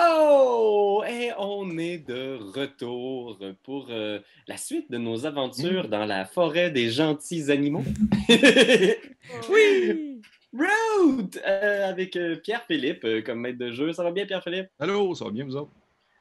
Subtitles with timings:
[0.00, 1.02] Oh!
[1.08, 5.90] Et on est de retour pour euh, la suite de nos aventures Mm.
[5.90, 7.82] dans la forêt des gentils animaux.
[9.50, 10.20] Oui!
[10.52, 11.38] Route!
[11.46, 13.92] Euh, avec euh, Pierre-Philippe euh, comme maître de jeu.
[13.92, 14.68] Ça va bien, Pierre-Philippe?
[14.78, 15.72] Allô, ça va bien, vous autres?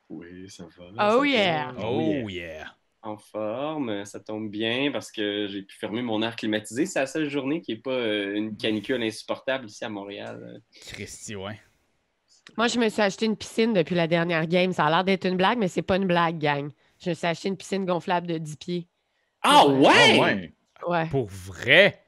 [0.09, 1.15] Oui, ça va.
[1.17, 1.71] Oh ça yeah!
[1.71, 1.89] va.
[1.89, 2.73] Oh yeah!
[3.01, 6.85] En forme, ça tombe bien parce que j'ai pu fermer mon air climatisé.
[6.85, 10.61] C'est la seule journée qui n'est pas euh, une canicule insupportable ici à Montréal.
[10.87, 11.59] Christy, ouais.
[12.55, 14.71] Moi, je me suis acheté une piscine depuis la dernière game.
[14.73, 16.69] Ça a l'air d'être une blague, mais c'est pas une blague, gang.
[17.03, 18.87] Je me suis acheté une piscine gonflable de 10 pieds.
[19.43, 20.19] Ah ouais!
[20.19, 20.53] Ah ouais!
[20.87, 21.05] Ouais.
[21.09, 22.03] Pour vrai?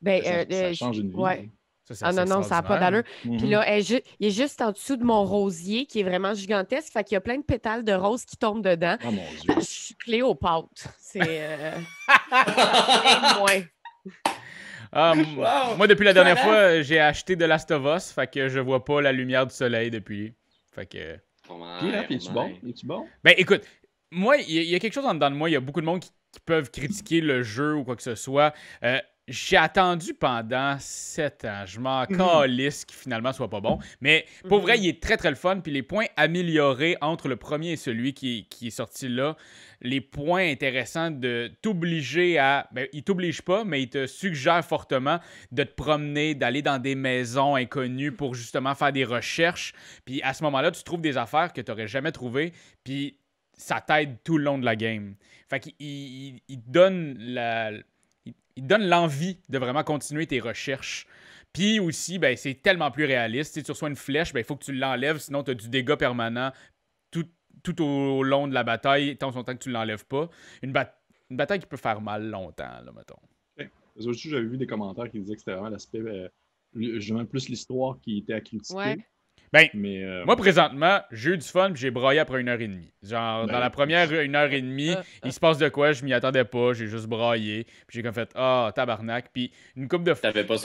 [0.00, 1.16] Ben, Ça, euh, ça euh, change une vie.
[1.16, 1.48] ouais.
[1.84, 2.98] Ça, c'est Ah non, non, ça n'a pas d'allure.
[3.00, 3.32] extraordinaire.
[3.32, 3.38] Mhm.
[3.38, 3.82] Puis là, elle
[4.20, 6.92] il est juste en dessous de mon rosier qui est vraiment gigantesque.
[6.92, 8.96] Fait qu'il y a plein de pétales de rose qui tombent dedans.
[9.06, 9.54] Oh mon Dieu.
[9.56, 10.68] Je suis Cléopâtre.
[11.00, 11.20] C'est.
[11.24, 11.78] Euh...
[12.32, 13.62] et moins.
[14.92, 15.76] Ah, Wow!
[15.76, 18.84] Moi, depuis la dernière fois, j'ai acheté de Last of Us, fait que je vois
[18.84, 20.34] pas la lumière du soleil depuis.
[20.72, 21.16] Fait que...
[21.80, 22.52] Puis, là, puis es-tu bon?
[22.68, 23.06] Es-tu bon?
[23.24, 23.62] Ben écoute,
[24.10, 25.48] moi, il y, a- il y a quelque chose en dedans de moi.
[25.48, 28.02] Il y a beaucoup de monde qui, qui peuvent critiquer le jeu ou quoi que
[28.02, 28.54] ce soit.
[28.82, 28.98] Euh,
[29.28, 31.64] j'ai attendu pendant 7 ans.
[31.66, 33.78] Je m'en calisse qu'il finalement soit pas bon.
[34.00, 35.60] Mais pour vrai, il est très très le fun.
[35.60, 39.36] Puis les points améliorés entre le premier et celui qui, qui est sorti là,
[39.82, 42.68] les points intéressants de t'obliger à.
[42.72, 45.20] Ben, il t'oblige pas, mais il te suggère fortement
[45.52, 49.74] de te promener, d'aller dans des maisons inconnues pour justement faire des recherches.
[50.06, 52.52] Puis à ce moment-là, tu trouves des affaires que tu n'aurais jamais trouvées.
[52.82, 53.18] Puis
[53.52, 55.14] ça t'aide tout le long de la game.
[55.48, 57.72] Fait qu'il il, il te donne la.
[58.58, 61.06] Il, te donne l'envie de vraiment continuer tes recherches.
[61.52, 63.54] Puis aussi, ben, c'est tellement plus réaliste.
[63.54, 65.68] Si tu reçois une flèche, ben, il faut que tu l'enlèves, sinon tu as du
[65.68, 66.52] dégât permanent
[67.10, 67.24] tout,
[67.62, 70.28] tout au long de la bataille, tant son temps que tu ne l'enlèves pas.
[70.62, 73.16] Une, bat- une bataille qui peut faire mal longtemps, là, mettons.
[73.96, 76.28] J'avais vu des commentaires qui disaient que c'était vraiment l'aspect, euh,
[76.74, 78.76] le- justement, plus l'histoire qui était à critiquer.
[78.76, 78.98] Ouais.
[79.52, 82.60] Ben, Mais, euh, Moi, présentement, j'ai eu du fun puis j'ai broyé après une heure
[82.60, 82.92] et demie.
[83.02, 85.92] Genre, Ben, dans la première une heure et demie, Euh, il se passe de quoi,
[85.92, 87.64] je m'y attendais pas, j'ai juste broyé.
[87.86, 89.30] Puis j'ai comme fait, ah, tabarnak.
[89.32, 90.20] Puis une coupe de fois.
[90.32, 90.58] T'avais pas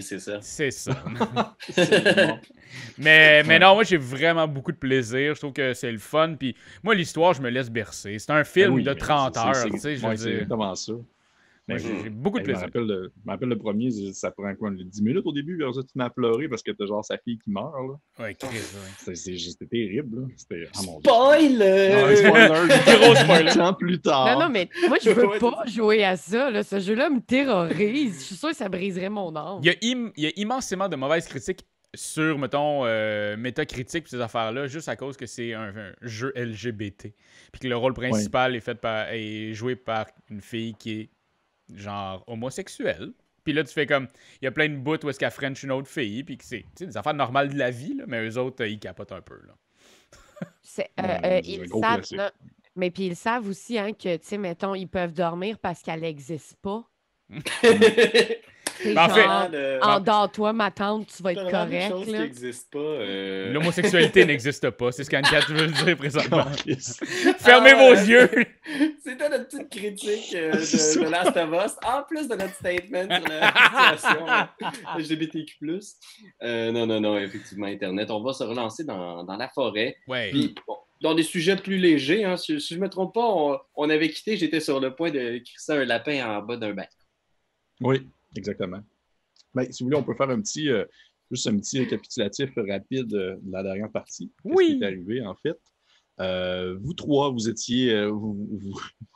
[0.00, 0.38] c'est ça?
[0.40, 0.92] C'est ça.
[1.68, 2.38] c'est bon.
[2.98, 5.34] mais, mais non, moi, j'ai vraiment beaucoup de plaisir.
[5.34, 6.34] Je trouve que c'est le fun.
[6.38, 8.18] Puis moi, l'histoire, je me laisse bercer.
[8.18, 10.10] C'est un film Ben oui, de mais 30 c'est- heures, c'est- tu sais, je ouais,
[10.10, 10.32] veux c'est dire.
[10.34, 10.92] exactement ça.
[11.66, 12.60] Ben, j'ai beaucoup de Hey, je me plaisir.
[12.66, 15.64] rappelle le, je me rappelle le premier, ça prend quoi, 10 minutes au début, puis
[15.64, 17.72] après ça, tu m'as pleuré parce que t'as genre sa fille qui meurt.
[18.18, 18.24] Là.
[18.24, 18.36] Ouais.
[18.98, 20.20] C'était, terrible.
[20.20, 20.26] Là.
[20.36, 20.78] C'était, ah.
[20.78, 22.02] Spoiler!
[22.04, 22.68] Ouais, spoiler,
[23.06, 23.58] Gros spoiler.
[23.60, 24.34] ans plus tard.
[24.38, 26.50] Non, non, mais moi, je veux pas jouer à ça.
[26.50, 26.62] Là.
[26.62, 28.18] Ce jeu-là me terrorise.
[28.20, 29.60] Je suis sûre que ça briserait mon âme.
[29.62, 31.60] Il y, a im- il y a immensément de mauvaises critiques
[31.94, 36.32] sur, mettons, euh, métacritique et ces affaires-là, juste à cause que c'est un, un jeu
[36.34, 37.14] LGBT.
[37.52, 41.10] Puis que le rôle principal est, fait par, est joué par une fille qui est,
[41.72, 43.12] genre, homosexuelle.
[43.44, 44.08] Puis là, tu fais comme.
[44.40, 46.44] Il y a plein de bouts où est-ce qu'elle French une autre fille, puis que
[46.44, 48.78] c'est tu sais, des affaires normales de la vie, là, mais eux autres, euh, ils
[48.78, 49.38] capotent un peu.
[49.46, 49.54] Là.
[50.62, 52.04] C'est- euh, euh, ils savent.
[52.12, 52.30] non,
[52.76, 56.00] mais puis ils savent aussi hein, que, tu sais, mettons, ils peuvent dormir parce qu'elle
[56.00, 56.88] n'existe pas.
[58.84, 62.34] Ben, en fait- endors-toi, ma tante, tu vas être correct.
[62.34, 62.78] qui pas.
[62.78, 64.92] euh, L'homosexualité n'existe pas.
[64.92, 66.44] C'est ce qu'Anne-Cat veut dire présentement.
[67.38, 68.30] Fermez Ah, vos yeux!
[69.04, 73.28] C'était notre petite critique euh, de, Last of Us, en plus de notre statement sur
[73.28, 73.52] la
[73.92, 75.56] situation euh, LGBTQ+.
[76.42, 78.10] Euh, non, non, non, effectivement, Internet.
[78.10, 79.96] On va se relancer dans, dans la forêt.
[80.08, 80.30] Ouais.
[80.30, 83.26] Puis, bon, dans des sujets plus légers, hein, si, si je ne me trompe pas,
[83.28, 86.72] on, on avait quitté, j'étais sur le point de crisser un lapin en bas d'un
[86.72, 86.90] bac.
[87.80, 88.80] Oui, exactement.
[89.54, 90.84] Ben, si vous voulez, on peut faire un petit, euh,
[91.30, 94.32] juste un petit récapitulatif rapide euh, de la dernière partie.
[94.44, 94.78] Oui.
[94.78, 95.58] qui est arrivé, en fait?
[96.20, 98.48] Euh, vous trois, vous étiez, vous,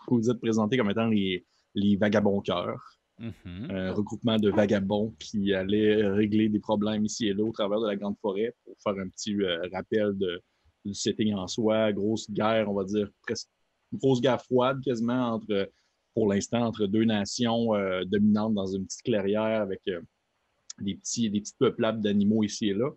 [0.09, 3.71] vous, êtes présentés comme étant les, les vagabonds cœurs, Mhm.
[3.71, 7.87] un regroupement de vagabonds qui allaient régler des problèmes ici et là au travers de
[7.87, 10.41] la grande forêt pour faire un petit euh, rappel de,
[10.85, 13.49] du setting en soi, grosse guerre, on va dire presque
[13.93, 15.69] grosse guerre froide quasiment entre,
[16.19, 20.01] pour l'instant, entre deux nations euh, dominantes dans une petite clairière avec euh,
[20.81, 22.91] des petits, des petites peuplades d'animaux ici et là.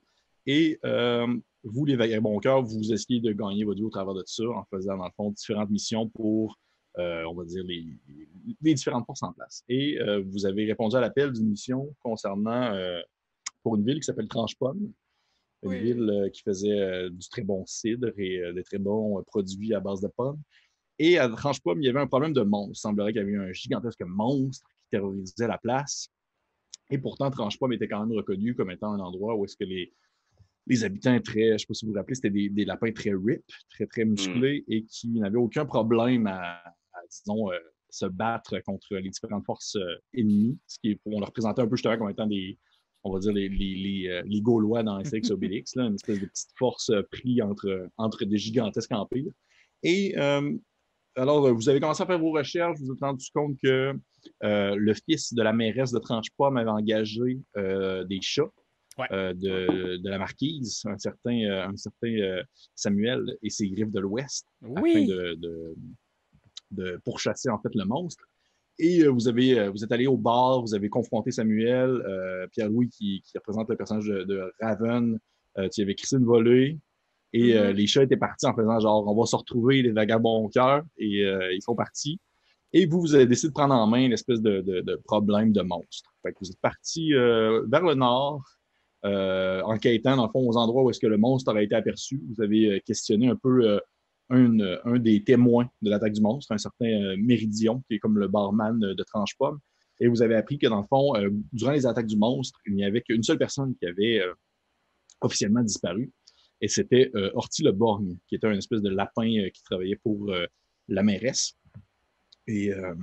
[0.48, 1.28] Et euh,
[1.64, 4.64] vous, les vagabonds cœurs, vous essayez de gagner votre vie au travers de ça en
[4.72, 6.58] faisant, dans le fond, différentes missions pour,
[6.98, 7.86] on va dire, les,
[8.60, 9.64] les différentes forces en place.
[9.70, 12.76] Et vous avez répondu à l'appel d'une mission concernant,
[13.62, 14.92] pour une ville qui s'appelle Tranche-Pomme,
[15.62, 15.80] une Oui.
[15.80, 20.08] ville qui faisait du très bon cidre et des très bons produits à base de
[20.08, 20.42] pommes.
[21.00, 22.74] Et à Tranche-Pomme, il y avait un problème de monstre.
[22.76, 26.10] Il semblerait qu'il y avait eu un gigantesque monstre qui terrorisait la place.
[26.90, 29.94] Et pourtant, Tranche-Pomme était quand même reconnu comme étant un endroit où est-ce que les,
[30.68, 32.92] les habitants très, je ne sais pas si vous vous rappelez, c'était des, des lapins
[32.92, 36.58] très rip, très, très musclés et qui n'avaient aucun problème à,
[36.94, 37.58] à, disons, euh,
[37.90, 41.76] se battre contre les différentes forces euh, ennemies, ce qui on leur présentait un peu
[41.76, 42.58] justement comme étant des,
[43.04, 46.20] on va dire, les, les, les, euh, les Gaulois dans Astérix Obélix, là, une espèce
[46.20, 49.32] de petite force euh, prise entre, entre des gigantesques empires.
[49.84, 50.56] Et euh,
[51.16, 53.94] alors, vous avez commencé à faire vos recherches, vous vous êtes rendu compte que
[54.44, 58.52] euh, le fils de la mairesse de Tranchepomme avait engagé euh, des chats
[58.98, 59.08] Ouais.
[59.14, 62.44] euh, de, de la marquise, un certain, euh, un certain euh,
[62.76, 65.08] Samuel et ses griffes de l'Ouest, afin Oui.
[65.08, 65.76] de, de,
[66.72, 68.26] de pourchasser en fait le monstre.
[68.80, 72.48] Et euh, vous, avez, euh, vous êtes allé au bar, vous avez confronté Samuel, euh,
[72.52, 75.18] Pierre-Louis qui, qui représente le personnage de, Raven,
[75.58, 76.78] euh, tu avais Christine volée,
[77.34, 77.76] et euh, Mhm.
[77.78, 80.84] les chats étaient partis en faisant genre on va se retrouver les vagabonds au cœur,
[80.98, 82.20] et euh, ils sont partis.
[82.74, 85.62] Et vous, vous avez décidé de prendre en main l'espèce de, de, de problème de
[85.62, 86.14] monstre.
[86.22, 88.44] Fait que vous êtes parti euh, vers le nord,
[89.04, 92.22] euh, enquêtant dans le fond aux endroits où est-ce que le monstre aurait été aperçu.
[92.34, 93.80] Vous avez euh, questionné un peu euh,
[94.30, 98.30] un, un des témoins de l'attaque du monstre, un certain Méridion, qui est comme le
[98.30, 99.60] barman de Tranche-Pomme.
[100.00, 102.76] Et vous avez appris que dans le fond, euh, durant les attaques du monstre, il
[102.76, 104.34] n'y avait qu'une seule personne qui avait euh,
[105.20, 106.10] officiellement disparu.
[106.62, 109.96] Et c'était euh, Horty le Borgne, qui était un espèce de lapin euh, qui travaillait
[109.96, 110.46] pour euh,
[110.88, 111.54] la mairesse.
[112.48, 112.94] Et euh,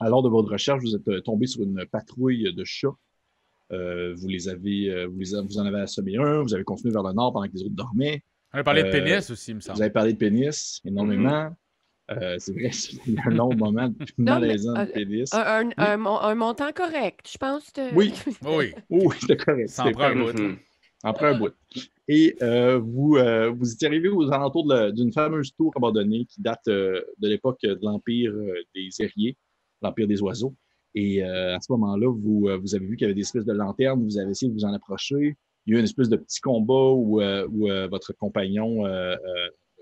[0.00, 2.88] à l'heure de votre recherche, vous êtes euh, tombé sur une patrouille de chats.
[3.72, 6.64] Euh, vous les avez, euh, vous, les a- vous en avez assommé un, vous avez
[6.64, 8.22] continué vers le nord pendant que les autres dormaient.
[8.54, 9.76] On a parlé de pénis aussi, il me semble.
[9.76, 11.50] Vous avez parlé de pénis énormément.
[12.12, 12.70] Euh, c'est vrai,
[13.18, 15.34] a un long moment malaisant de pénis.
[15.34, 17.72] Un, un- un mon- un montant correct, je pense.
[17.72, 18.12] de- Oui.
[18.46, 18.72] Oui.
[18.88, 19.68] Oui, c'était correct.
[19.68, 19.92] Ça en
[21.12, 21.52] prend un bout.
[22.08, 26.68] Et euh, vous, euh, vous étiez arrivé aux alentours d'une fameuse tour abandonnée qui date
[26.68, 28.32] euh, de l'époque de l'Empire
[28.74, 29.36] des Airiers,
[29.82, 30.54] l'Empire des Oiseaux.
[30.94, 34.02] Et à ce moment-là, vous, vous avez vu qu'il y avait des espèces de lanternes,
[34.02, 35.36] vous avez essayé de vous en approcher.
[35.66, 37.20] Il y a eu une espèce de petit combat où,
[37.90, 39.18] votre compagnon, je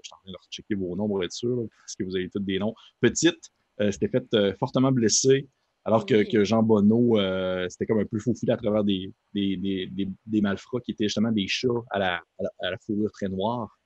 [0.02, 2.40] suis en train de rechecker vos noms pour être sûr, parce que vous avez tous
[2.40, 5.48] des noms, petite, s'était fait euh, fortement blessé,
[5.84, 6.28] alors que, Oui.
[6.28, 10.08] que Jean Bonneau, euh, c'était comme un peu faufilé à travers des, des, des, des,
[10.26, 13.28] des malfrats qui étaient justement des chats à la, à la, à la fourrure très
[13.28, 13.78] noire.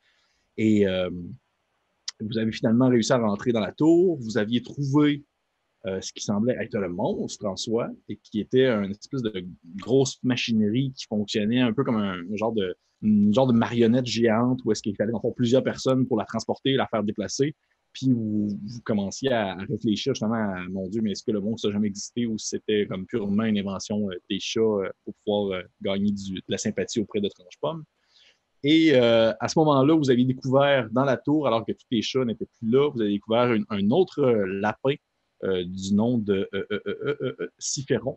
[0.57, 1.11] Et euh,
[2.21, 4.17] vous avez finalement réussi à rentrer dans la tour.
[4.21, 5.25] Vous aviez trouvé
[5.87, 9.45] euh, ce qui semblait être le monstre en soi et qui était une espèce de
[9.77, 14.07] grosse machinerie qui fonctionnait un peu comme un, un genre de une genre de marionnette
[14.07, 17.55] géante où est-ce qu'il fallait en faire plusieurs personnes pour la transporter, la faire déplacer.
[17.99, 21.67] Puis vous, vous commenciez à, réfléchir justement à mon Dieu, mais est-ce que le monstre
[21.67, 25.59] n'a jamais existé ou c'était comme purement une invention euh, des chats euh, pour pouvoir
[25.59, 27.83] euh, gagner du- de la sympathie auprès de Tranche-Pomme?
[28.63, 32.03] Et euh, à ce moment-là, vous avez découvert dans la tour, alors que tous les
[32.03, 34.95] chats n'étaient plus là, vous avez découvert une- un autre lapin
[35.43, 38.17] euh, du nom de euh, Ciphéron.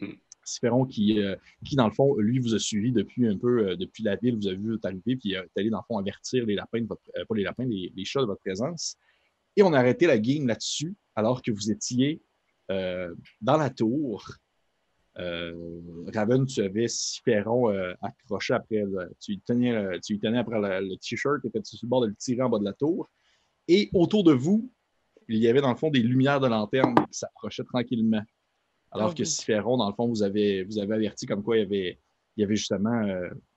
[0.00, 0.12] Mm.
[0.44, 1.20] Ciphéron qui,
[1.64, 4.46] qui, dans le fond, lui, vous a suivi depuis un peu, depuis la ville, vous
[4.48, 7.34] avez vu arriver, puis est allé, dans le fond, avertir les lapins, de votre, pas
[7.36, 8.96] les lapins, les, les chats de votre présence.
[9.60, 12.22] Et on a arrêté la game là-dessus, alors que vous étiez
[12.70, 14.24] euh, dans la tour.
[15.18, 15.52] Euh,
[16.14, 20.96] Raven, tu avais Ciphéron euh, accroché après, le- tu, tenais, tu tenais après le, le
[20.96, 23.10] t-shirt, et tu sur le bord de le tirer en bas de la tour.
[23.68, 24.72] Et autour de vous,
[25.28, 28.22] il y avait dans le fond des lumières de lanterne qui s'approchaient tranquillement.
[28.92, 29.26] Alors Ah que oui.
[29.26, 31.98] Ciphéron, dans le fond, vous avez, vous avez averti comme quoi il y avait,
[32.38, 33.06] il avait justement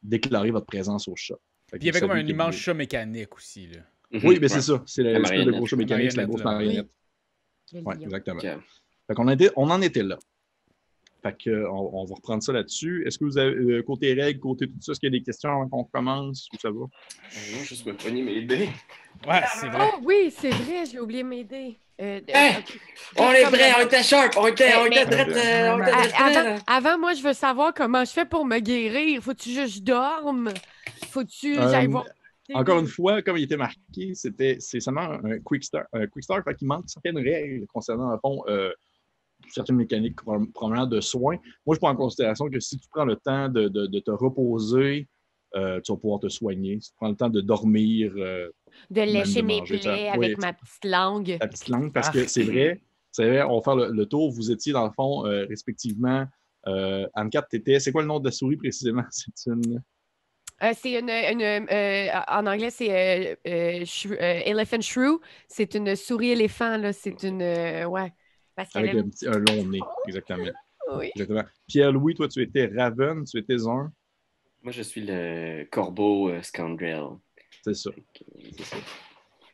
[0.01, 1.38] déclaré votre présence au chat.
[1.67, 3.67] Puis il y avait comme un immense chat mécanique aussi.
[3.67, 3.79] Là.
[4.13, 4.21] Mhm.
[4.24, 4.48] Oui, mais Ouais.
[4.50, 4.83] c'est ça.
[4.86, 5.68] C'est La le l'espèce de marionnette.
[5.69, 6.88] gros mécanique, c'est la grosse Marionnette,
[7.74, 8.39] Oui, exactement.
[8.42, 10.18] Fait qu'on était, on en était là.
[11.24, 13.04] Fait que, euh, on, on va reprendre ça là-dessus.
[13.07, 15.24] Est-ce que vous avez, euh, côté règles, côté tout ça, est-ce qu'il y a des
[15.24, 16.81] questions avant qu'on commence ou ça va?
[16.81, 18.69] Euh, Non, juste me pogner mes dés.
[19.27, 19.89] Ouais, c'est vrai.
[19.93, 21.77] Oh oui, c'est vrai, j'ai oublié m'aider.
[22.01, 22.62] Euh, de- Hein?
[23.17, 25.72] On est prêts, on était sharp, on était, on était euh,
[26.17, 29.22] Avant, avant, moi, je veux savoir comment je fais pour me guérir.
[29.24, 30.50] Faut-tu juste que je dorme?
[31.10, 32.05] Faut-tu Euh, j'aille voir.
[32.53, 35.88] Encore une fois, comme il était marqué, c'était c'est seulement un quick start.
[35.93, 38.71] Un quick start, fait qu'il manque certaines règles concernant, le fond, euh,
[39.50, 41.38] certaines mécaniques pro- probablement de soins.
[41.65, 44.12] Moi, je prends en considération que si tu prends le temps de, de- de te
[44.12, 45.07] reposer,
[45.55, 46.79] euh, tu vas pouvoir te soigner.
[46.81, 48.50] Si tu prends le temps de dormir, euh,
[48.89, 49.63] De lécher de mes ça.
[49.65, 51.38] plaies Oui, avec ma petite langue.
[51.39, 52.12] ta petite langue, parce Ah.
[52.13, 52.81] que c'est vrai,
[53.12, 54.31] c'est vrai, on va faire le, le tour.
[54.31, 56.25] Vous étiez, dans le fond, respectivement,
[56.65, 59.03] Anne-Cat, t'étais, c'est quoi le nom de la souris précisément?
[59.12, 59.81] C'est une...
[60.63, 65.20] Euh, c'est une, une, euh, en anglais, c'est euh, euh, shrew- euh, elephant shrew.
[65.50, 66.93] C'est une souris éléphant, là.
[66.93, 67.41] C'est une.
[67.41, 68.13] euh, ouais.
[68.55, 70.46] Parce Avec un, petit, un long nez, exactement.
[70.96, 71.12] Oui.
[71.15, 71.43] exactement.
[71.67, 73.91] Pierre-Louis, toi, tu étais Raven, tu étais un?
[74.62, 77.03] Moi, je suis le corbeau euh, scoundrel.
[77.63, 77.91] C'est ça.
[78.58, 78.77] C'est ça.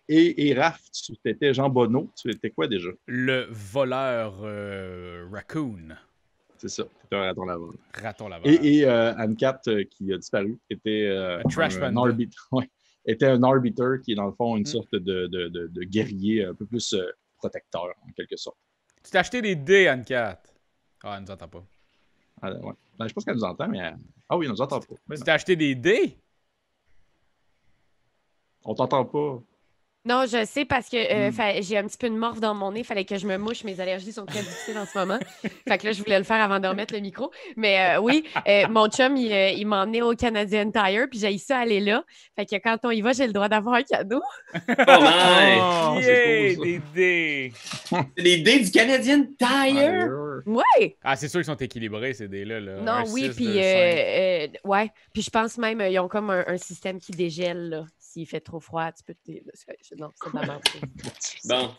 [0.08, 2.90] Et, et Raph, tu étais Jean Bonneau, tu étais quoi déjà?
[3.08, 5.96] Le voleur euh, raccoon.
[6.60, 7.74] C'est ça, étais un raton laveur.
[7.94, 8.46] Raton laveur.
[8.48, 12.70] Et, et euh, Anne-Cat, euh, qui a disparu, était, euh, Un trash arbitre, ouais,
[13.06, 14.66] était un arbiter qui est dans le fond une Mm.
[14.66, 16.94] sorte de, de, de, de guerrier un peu plus
[17.38, 18.58] protecteur, en quelque sorte.
[19.04, 20.42] Tu t'es acheté des dés, Anne-Cat.
[21.04, 21.64] Ah, elle nous entend pas.
[22.42, 22.74] Ah, ouais.
[22.98, 23.78] Ben, je pense qu'elle nous entend, mais.
[23.80, 23.98] elle-
[24.28, 24.96] Ah oui, elle nous entend pas.
[25.08, 26.18] Mais Tu t'as acheté des dés?
[28.66, 29.42] on t'entend pas.
[30.10, 31.62] Non, je sais parce que euh, Hmm.
[31.62, 32.84] j'ai un petit peu de morve dans mon nez.
[32.84, 33.64] Fallait que je me mouche.
[33.64, 35.20] Mes allergies sont très difficiles en ce moment.
[35.68, 37.32] fait que là, je voulais le faire avant de remettre le micro.
[37.56, 41.08] Mais euh, oui, euh, mon chum, il, il m'a emmené au Canadian Tire.
[41.10, 42.04] Puis j'ai ça aller là.
[42.36, 44.22] Fait que quand on y va, j'ai le droit d'avoir un cadeau.
[45.92, 46.64] Oh, c'est yeah, cool, ça.
[46.64, 47.54] des dés!
[47.90, 50.10] C'est les dés du Canadian Tire?
[50.78, 50.96] Aïe.
[51.04, 52.60] Ah, c'est sûr qu'ils sont équilibrés, ces dés-là.
[52.60, 52.82] Là.
[52.82, 54.92] Non, Un oui, 6, puis euh, euh, ouais.
[55.14, 57.86] Puis je pense même, euh, ils ont comme un, un système qui dégèle, là.
[57.98, 59.32] S'il fait trop froid, tu peux te.
[61.20, 61.68] C'est- Non.
[61.68, 61.70] Bon.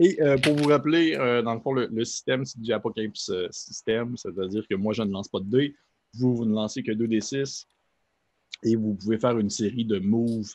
[0.00, 3.30] Et euh, pour vous rappeler, euh, dans le fond, le, le système, c'est du Apocalypse
[3.30, 5.74] euh, système, c'est-à-dire que moi, je ne lance pas de dés,
[6.14, 7.66] vous, vous ne lancez que 2d6,
[8.62, 10.52] et vous pouvez faire une série de moves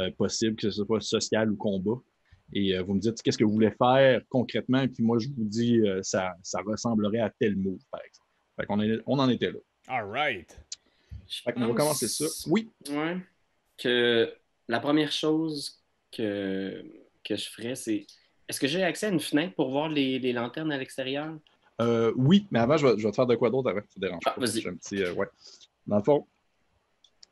[0.00, 2.00] euh, possibles, que ce soit social ou combat.
[2.52, 5.28] Et euh, vous me dites qu'est-ce que vous voulez faire concrètement, et puis moi, je
[5.28, 8.26] vous dis euh, ça, ça ressemblerait à tel move, par exemple.
[8.58, 9.58] Fait qu'on est- on en était là.
[9.88, 10.58] All right.
[11.44, 12.24] Fait qu'on va commencer ça.
[12.50, 12.70] Oui.
[12.90, 13.18] Ouais.
[13.76, 14.32] Que
[14.66, 15.77] la première chose
[16.12, 16.84] que,
[17.24, 18.06] que je ferais, c'est.
[18.48, 21.36] Est-ce que j'ai accès à une fenêtre pour voir les, les lanternes à l'extérieur?
[21.80, 23.94] Euh, oui, mais avant, je vais, je vais te faire de quoi d'autre avant, ça
[23.94, 24.60] te dérange Ah, vas-y.
[24.62, 25.26] J'ai un petit, euh, ouais.
[25.86, 26.26] Dans le fond,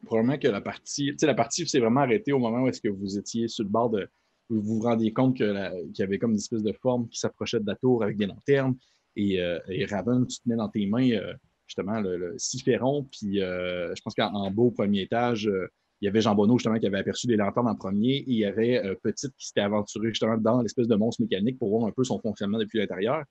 [0.05, 2.81] probablement que la partie, tu sais, la partie s'est vraiment arrêtée au moment où est-ce
[2.81, 4.09] que vous étiez sur le bord de,
[4.49, 7.61] vous vous rendiez compte que qu'il y avait comme une espèce de forme qui s'approchait
[7.61, 8.77] de la tour avec des lanternes,
[9.17, 11.33] et, euh, et Raven, tu tenais dans tes mains euh,
[11.67, 15.51] justement le, le siphéron, puis je pense qu'en en bas au premier étage,
[16.01, 18.39] il y avait Jean Bonneau justement qui avait aperçu les lanternes en premier, et il
[18.39, 21.89] y avait euh, Petite qui s'était aventurée justement dans l'espèce de monstre mécanique pour voir
[21.89, 23.25] un peu son fonctionnement depuis l'intérieur.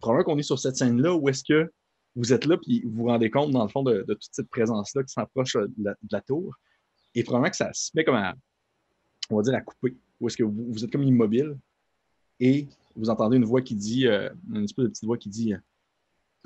[0.00, 1.70] Probablement qu'on est sur cette scène-là où est-ce que
[2.14, 5.02] vous êtes là puis vous vous rendez compte, dans le fond, de, toute cette présence-là
[5.02, 6.54] qui s'approche euh, de la, tour.
[7.14, 8.34] Et probablement que ça se met comme à,
[9.30, 9.96] on va dire, à couper.
[10.20, 11.58] Où est-ce que vous, êtes comme immobile
[12.40, 15.52] et vous entendez une voix qui dit, euh, une espèce de petite voix qui dit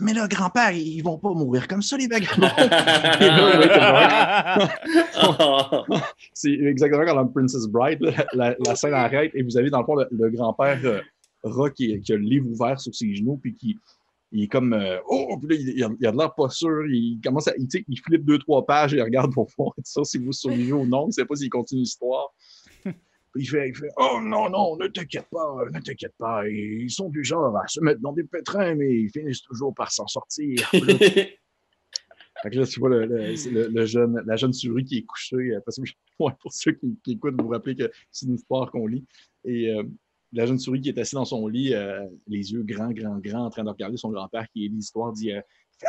[0.00, 2.40] Mais là, grand-père, ils vont pas mourir comme ça, les vagabonds.
[6.34, 9.80] C'est exactement comme dans Princess Bride, là, la, la scène arrête et vous avez dans
[9.80, 11.00] le fond le, le grand-père euh,
[11.44, 13.78] rat qui, qui a le livre ouvert sur ses genoux puis qui
[14.32, 16.48] il est comme euh, oh puis là, il, il a, il a de l'air pas
[16.50, 16.86] sûr.
[16.86, 19.48] Il commence à il, tu sais, il flippe deux trois pages et il regarde pour
[19.58, 21.08] voir ça si vous survivez ou non.
[21.08, 22.28] Il sait pas s'il continue l'histoire
[23.36, 27.08] il fait, il fait oh non non ne t'inquiète pas ne t'inquiète pas ils sont
[27.10, 30.68] du genre à se mettre dans des pétrins mais ils finissent toujours par s'en sortir
[32.42, 35.36] fait que là, tu vois le, le- jeune, la jeune souris qui est couchée.
[35.36, 35.82] euh, Parce que,
[36.24, 39.04] ouais, pour ceux qui, qui écoutent, vous vous rappelez que c'est une histoire qu'on lit.
[39.44, 39.82] Et euh,
[40.32, 43.44] la jeune souris qui est assise dans son lit, euh, les yeux grands, grands, grands,
[43.44, 45.40] en train de regarder son grand-père qui lit l'histoire, dit euh,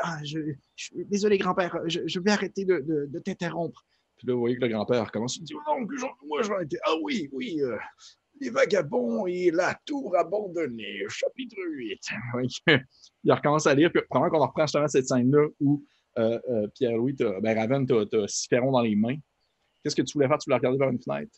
[0.03, 0.39] Ah, je,
[0.75, 3.85] je- Désolé, grand-père, je, je vais arrêter de, de- de t'interrompre.
[4.21, 6.59] Puis là, vous voyez que le grand-père commence il dit Oh non, j'en- moi, j'en
[6.59, 6.77] étais.
[6.85, 7.75] Ah oui, oui, euh,
[8.39, 11.99] les vagabonds et la tour abandonnée, chapitre 8.
[12.35, 12.77] Ouais,
[13.23, 15.83] il recommence à lire, puis probablement qu'on en reprend justement cette scène-là où
[16.19, 19.15] euh, euh, Pierre-Louis, ben Raven, t'as Siphéron dans les mains.
[19.83, 20.37] Qu'est-ce que tu voulais faire?
[20.37, 21.31] Tu voulais regarder vers une fenêtre?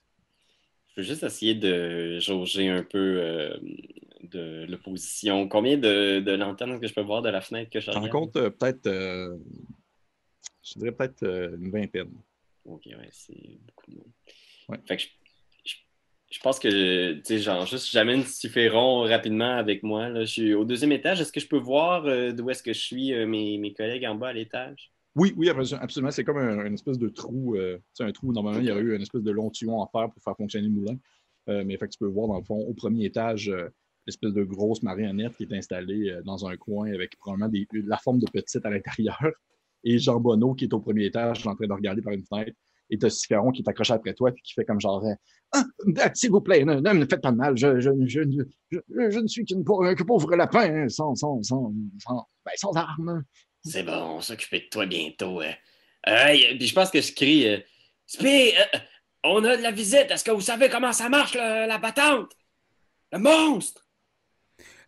[0.90, 3.58] Je veux juste essayer de jauger un peu euh,
[4.24, 5.48] de l'opposition.
[5.48, 8.10] Combien de, de lanternes est-ce que je peux voir de la fenêtre que je regarde?
[8.10, 9.38] comptes euh, peut-être, euh,
[10.64, 12.12] je dirais peut-être une vingtaine.
[12.66, 14.12] Ok, ouais, c'est beaucoup de monde.
[14.70, 14.78] Ouais.
[14.88, 15.08] Fait que je,
[15.66, 15.76] je-
[16.32, 20.10] je pense que, tu sais, genre, juste j'amène Siphéron rapidement avec moi.
[20.10, 20.22] Là.
[20.26, 21.20] Je suis au deuxième étage.
[21.22, 24.06] Est-ce que je peux voir euh, d'où est-ce que je suis, euh, mes, mes collègues
[24.06, 24.92] en bas à l'étage?
[25.16, 26.10] Oui, oui, absolument.
[26.12, 27.56] C'est comme un, une espèce de trou.
[27.56, 29.74] euh, tu sais, un trou, normalement, il y aurait eu une espèce de long tuyau
[29.74, 30.98] en fer pour faire fonctionner le moulin.
[31.50, 33.52] Euh, mais fait que tu peux voir, dans le fond, au premier étage,
[34.08, 38.20] l'espèce de grosse marionnette qui est installée dans un coin avec probablement des, la forme
[38.20, 39.20] de petite à l'intérieur.
[39.84, 42.58] Et Jean Bonneau qui est au premier étage en train de regarder par une fenêtre.
[42.90, 45.14] Et tu as Siphéron qui est accroché après toi et qui fait comme genre euh,
[45.52, 45.64] Ah,
[46.00, 47.58] ah, S'il vous plaît, ne, ne me faites pas de mal.
[47.58, 51.16] Je, je, je, je, je- je ne suis qu'une pauvre, qu'un pauvre lapin hein, sans,
[51.16, 53.24] sans, sans, sans, ben, sans armes.
[53.64, 55.40] C'est bon, on va s'occuper de toi bientôt.
[55.42, 55.54] hein.
[56.06, 57.60] Hey, puis je pense que je crie euh,
[58.06, 58.80] Spé, euh,
[59.24, 60.08] on a de la visite.
[60.12, 62.32] Est-ce que vous savez comment ça marche, le- la patente?
[63.14, 63.88] Le monstre!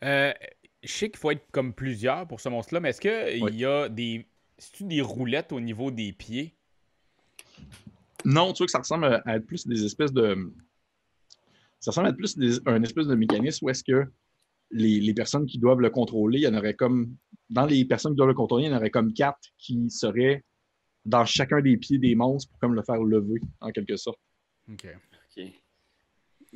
[0.03, 0.33] Euh,
[0.83, 3.55] je sais qu'il faut être comme plusieurs pour ce monstre-là, mais est-ce qu'il Oui.
[3.55, 4.27] y a des.
[4.57, 6.55] C'est-tu des roulettes au niveau des pieds?
[8.23, 10.53] Non, tu vois que ça ressemble à être plus des espèces de.
[11.79, 14.05] Ça ressemble à être plus des- un espèce de mécanisme où est-ce que
[14.71, 17.15] les, les personnes qui doivent le contrôler, il y en aurait comme.
[17.49, 20.43] Dans les personnes qui doivent le contrôler, il y en aurait comme quatre qui seraient
[21.05, 24.19] dans chacun des pieds des monstres pour comme le faire lever, en quelque sorte.
[24.71, 24.87] Ok.
[25.37, 25.43] Ok.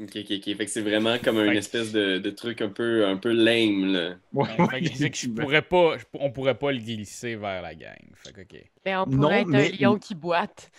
[0.01, 0.43] Ok, ok, ok.
[0.55, 3.91] Fait que c'est vraiment comme une espèce de, de truc un peu, un peu lame,
[3.93, 4.15] là.
[4.33, 7.61] Ouais, Fait que- fait que je pourrais pas, je- on pourrait pas le glisser vers
[7.61, 7.97] la gang.
[8.15, 8.63] Fait que, ok.
[8.85, 10.71] Mais on Non, pourrait être mais- un lion qui boite.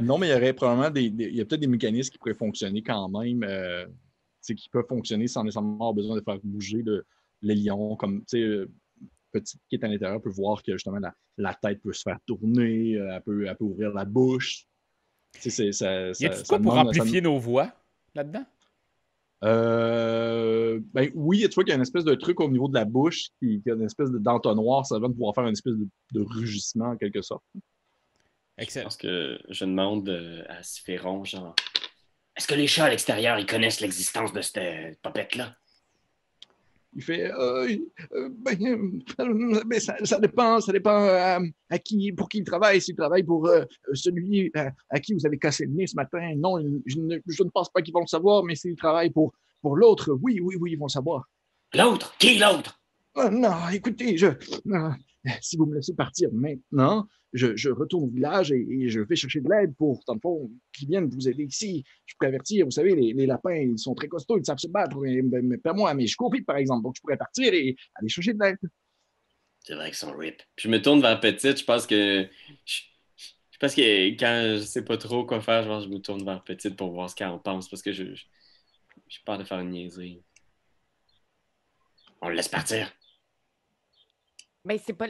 [0.00, 2.18] Non, mais il y aurait probablement des, des- il y a peut-être des mécanismes qui
[2.18, 3.92] pourraient fonctionner quand même, euh, tu
[4.42, 7.04] sais, qui peuvent fonctionner sans nécessairement avoir besoin de faire bouger le-
[7.42, 8.70] les lions, comme, tu sais, euh,
[9.32, 12.18] petite qui est à l'intérieur peut voir que justement la, la tête peut se faire
[12.26, 14.66] tourner, euh, elle, peut, elle peut ouvrir la bouche.
[15.40, 17.72] C'est- ça, Y a-tu ça quoi pour demande- ça- amplifier nos voix
[18.14, 18.44] là-dedans?
[19.44, 22.74] Euh, ben oui, tu vois qu'il y a une espèce de truc au niveau de
[22.74, 25.74] la bouche qui, qui a une espèce de- d'entonnoir, ça va pouvoir faire une espèce
[25.74, 27.44] de, de rugissement en quelque sorte.
[27.54, 27.60] Je
[28.64, 28.84] Excellent.
[28.84, 31.54] pense que je demande euh, à Sphéron, genre,
[32.36, 35.54] est-ce que les chats à l'extérieur, ils connaissent l'existence de cette popette-là?
[36.96, 37.68] Il fait euh,
[38.14, 38.56] euh, ben,
[39.20, 40.96] euh, ben, ça, ça dépend, ça dépend
[41.68, 42.80] à qui, pour qui il travaille.
[42.80, 46.32] S'il travaille pour euh, celui à, à qui vous avez cassé le nez ce matin,
[46.36, 49.34] non, je ne, je ne pense pas qu'ils vont le savoir, mais s'il travaille pour,
[49.60, 51.28] pour l'autre, oui, oui, oui, ils vont le savoir.
[51.74, 52.16] L'autre?
[52.18, 52.80] Qui l'autre?
[53.30, 54.28] Non, écoutez, je,
[55.42, 59.40] si vous me laissez partir maintenant, je, je retourne au village et, je vais chercher
[59.40, 61.84] de l'aide pour, dans le fond, qu'ils viennent vous aider ici.
[62.06, 64.96] Je pourrais avertir, vous savez, les, lapins, ils sont très costauds, ils savent se battre,
[64.98, 68.34] mais, pas moi, mais je cours par exemple, donc je pourrais partir et aller chercher
[68.34, 68.58] de l'aide.
[69.60, 70.42] C'est vrai qu'ils sont rip.
[70.54, 72.28] Puis je me tourne vers Petite, je pense que.
[72.64, 72.82] Je,
[73.50, 76.00] je pense que quand je sais pas trop quoi faire, je pense que je me
[76.00, 78.14] tourne vers Petite pour voir ce qu'elle en pense parce que je.
[78.14, 78.26] je-
[79.08, 80.22] J'ai peur de faire une niaiserie.
[82.20, 82.92] On le laisse partir.
[84.66, 85.06] Ben, c'est pas,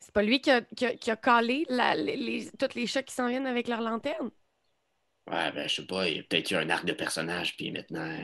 [0.00, 2.86] c'est pas lui qui a, qui a, qui a calé la- les, les- tous les
[2.86, 4.30] chats qui s'en viennent avec leur lanterne.
[5.26, 7.70] Ouais, ben, je sais pas, il y a peut-être eu un arc de personnage, puis
[7.70, 8.14] maintenant,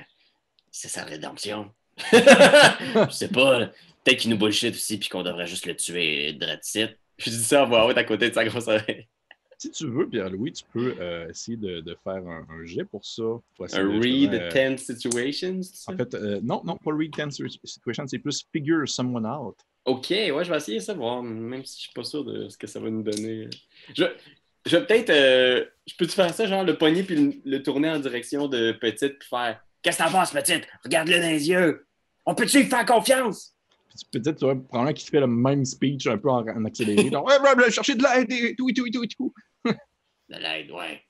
[0.70, 1.72] c'est sa rédemption.
[2.12, 3.66] je sais pas,
[4.04, 6.98] peut-être qu'il nous bullshit aussi, puis qu'on devrait juste le tuer site.
[7.18, 9.08] Je dis ça à voix haute à côté de sa grosse oreille.
[9.58, 13.04] Si tu veux, Pierre-Louis, tu peux euh, essayer de, de faire un, un jet pour
[13.04, 13.22] ça.
[13.56, 15.92] pour Un de, read justement, the euh, tense situations, c'est ça?
[15.92, 19.56] En fait, euh, non, non, pas read tense situation, c'est plus figure someone out.
[19.90, 22.56] Ok, ouais, je vais essayer ça, voir, même si je suis pas sûr de ce
[22.58, 23.48] que ça va nous donner.
[23.96, 24.04] Je,
[24.66, 25.10] je vais peut-être.
[25.10, 28.72] euh, je peux-tu faire ça, genre le pogner puis le, le tourner en direction de
[28.72, 30.66] Petite puis faire Qu'est-ce que t'en penses, Petite?
[30.84, 31.86] Regarde-le dans les yeux!
[32.26, 33.56] On peut-tu lui faire confiance?
[33.88, 36.46] Puis tu- peut-être, tu vois, probablement qu'il te fait le même speech un peu en,
[36.46, 37.08] en accéléré.
[37.10, 39.34] Donc, ouais, ouais, ouais, chercher de l'aide et tout, et tout, et tout, et tout.
[39.64, 41.02] De l'aide, ouais.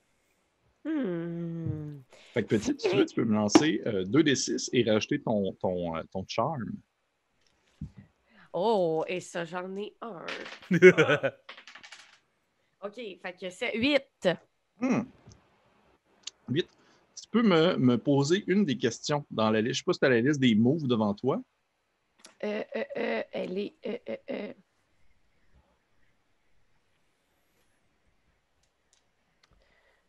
[0.85, 1.99] Hmm.
[2.33, 5.53] Fait que petit, si tu veux, tu peux me lancer euh, 2d6 et rajouter ton,
[5.61, 6.65] ton, euh, ton charme.
[8.53, 10.25] Oh, et ça, j'en ai un.
[12.83, 14.29] OK, fait que c'est 8.
[14.81, 15.03] Hmm.
[16.53, 19.75] Tu peux me, me poser une des questions dans la liste.
[19.75, 21.41] Je sais pas si tu as la liste des moves devant toi.
[22.43, 23.75] Euh, euh, euh, elle est.
[23.87, 24.53] euh, euh, euh.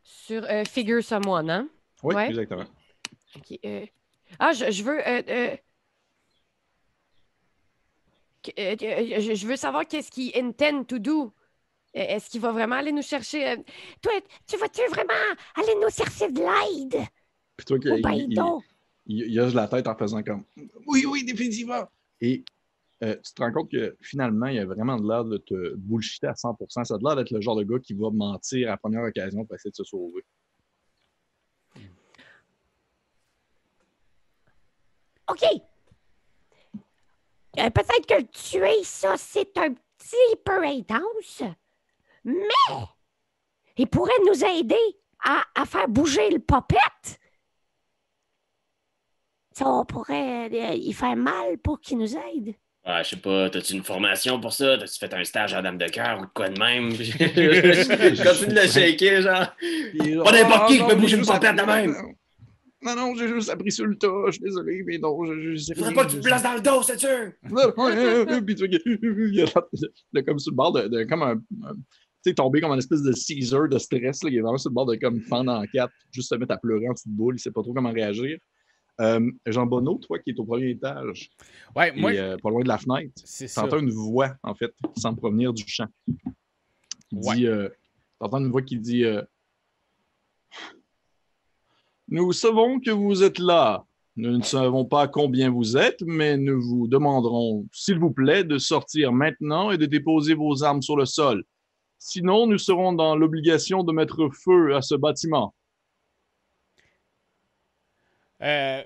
[0.04, 1.70] Sur euh, Figure Someone, hein?
[2.04, 2.30] Oui, Ouais.
[2.30, 2.66] exactement.
[3.36, 3.60] OK.
[3.66, 3.86] euh.
[4.40, 5.00] Ah, je, je veux.
[5.08, 5.58] euh, euh, que- euh, euh,
[8.46, 11.34] je, je veux savoir qu'est-ce qu'il intend to do.
[11.96, 13.50] Euh, Est-ce qu'il va vraiment aller nous chercher?
[13.50, 13.58] euh,
[14.02, 14.14] Toi,
[14.48, 15.14] tu vas-tu vraiment
[15.56, 17.06] aller nous chercher de l'aide?
[17.58, 18.34] Puis toi, il,
[19.06, 20.46] il, il, la tête en faisant comme
[20.88, 21.84] Oui, oui, définitivement.
[22.22, 22.44] Et
[23.04, 26.28] euh, tu te rends compte que finalement, il a vraiment de l'air de te bullshiter
[26.28, 26.84] à 100%.
[26.86, 29.04] Ça a de l'air d'être le genre de gars qui va mentir à la première
[29.04, 30.24] occasion pour essayer de se sauver.
[35.28, 35.44] OK.
[37.60, 41.44] Euh, Peut-être que le tuer, ça, c'est un petit peu intense,
[42.24, 42.36] mais
[43.78, 47.20] il pourrait nous aider à, à faire bouger le popette.
[49.54, 52.56] Ça, on pourrait euh, y faire mal pour qu'il nous aide.
[52.84, 54.76] Ouais, je sais pas, t'as-tu une formation pour ça?
[54.78, 56.90] T'as-tu fait un stage à Dame de cœur ou de quoi de même?
[56.98, 60.24] continue de le shaker, genre.
[60.24, 62.16] Pas n'importe qui qui peut bouger une popette de même.
[62.84, 64.08] Non, non, j'ai juste appris sur le tas.
[64.28, 66.54] Je suis désolé, mais non, je, je sais rien, pas que tu te places dans
[66.56, 67.32] le dos, c'est sûr!
[67.52, 68.66] Non, ouais, Puis tu
[70.14, 72.78] il comme sur le bord de, de- comme un, un- tu sais, tombé comme un
[72.78, 74.24] espèce de Caesar de stress.
[74.24, 74.30] Là.
[74.30, 76.58] Il est vraiment sur le bord de comme fendre en quatre, juste se mettre à
[76.58, 77.36] pleurer en petite boule.
[77.36, 78.38] Il sait pas trop comment réagir.
[79.00, 81.30] Euh, Jean Bonneau, toi qui es au premier étage,
[81.76, 83.64] Ouais, moi, et euh, pas loin de la fenêtre, c'est tu ça.
[83.66, 85.88] entends une voix, en fait, qui semble provenir du champ.
[87.10, 87.36] Qui Ouais.
[87.36, 87.70] dit, euh,
[88.20, 89.22] t'entends une voix qui dit euh,
[92.12, 93.86] Nous savons que vous êtes là.
[94.18, 98.58] Nous ne savons pas combien vous êtes, mais nous vous demanderons, s'il vous plaît, de
[98.60, 101.44] sortir maintenant et de déposer vos armes sur le sol.
[101.98, 105.56] Sinon, nous serons dans l'obligation de mettre feu à ce bâtiment.
[108.42, 108.84] Euh,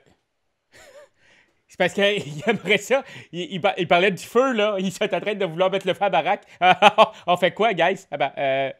[1.68, 2.04] C'est parce qu'il
[2.48, 3.04] aimerait ça.
[3.32, 4.76] Il, il par- il parlait du feu, là.
[4.80, 6.46] Il s'est en de vouloir mettre le feu à la baraque.
[7.28, 8.06] On fait quoi, guys?
[8.12, 8.72] Ah ben, euh?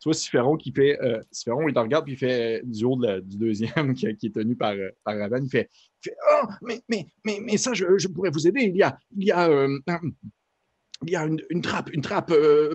[0.00, 0.98] Tu vois Siferon qui fait.
[1.02, 3.94] Euh, Siferon, il te regarde, puis il fait euh, du haut de la- du deuxième
[3.94, 5.44] qui, qui est tenu par, euh, par Raven.
[5.44, 5.68] Il fait,
[6.04, 8.62] il fait Ah, mais, mais, mais, mais ça, je, je pourrais vous aider.
[8.62, 9.78] Il y a, il y a, euh,
[11.06, 12.74] il y a une, une trappe, une trappe euh,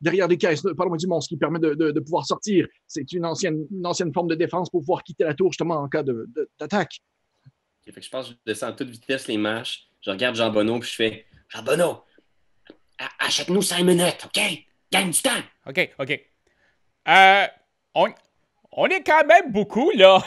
[0.00, 2.66] derrière des caisses, pas loin du monstre, qui permet de, de- de pouvoir sortir.
[2.86, 5.88] C'est une ancienne, une ancienne forme de défense pour pouvoir quitter la tour, justement, en
[5.88, 7.00] cas de- de- d'attaque.
[7.86, 9.88] Que je pense que je descends à toute vitesse les marches.
[10.00, 11.26] Je regarde Jean Bonneau puis je fais
[11.64, 12.02] Bono,
[12.98, 14.40] a- achète-nous cinq minutes, OK?
[14.90, 15.30] Gagne du temps.
[15.66, 16.30] OK, OK.
[17.08, 17.46] Euh,
[17.94, 18.08] on,
[18.72, 20.22] on est quand même beaucoup, là.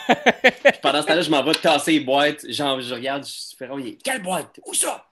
[0.82, 2.50] Pendant ce temps-là, je m'en vais tasser les boîtes.
[2.50, 4.60] Genre, je regarde, je fais, oh, il est- quelle boîte?
[4.66, 5.06] Où ça?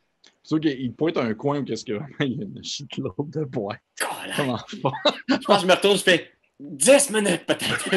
[0.43, 2.45] C'est sûr qu'il te pointe à un coin où qu'est-ce que vraiment il y a
[2.45, 3.79] une shitload de boîtes.
[3.99, 4.91] Comment faire?
[5.27, 7.89] Je pense que je me retourne, je fais 10 minutes peut-être.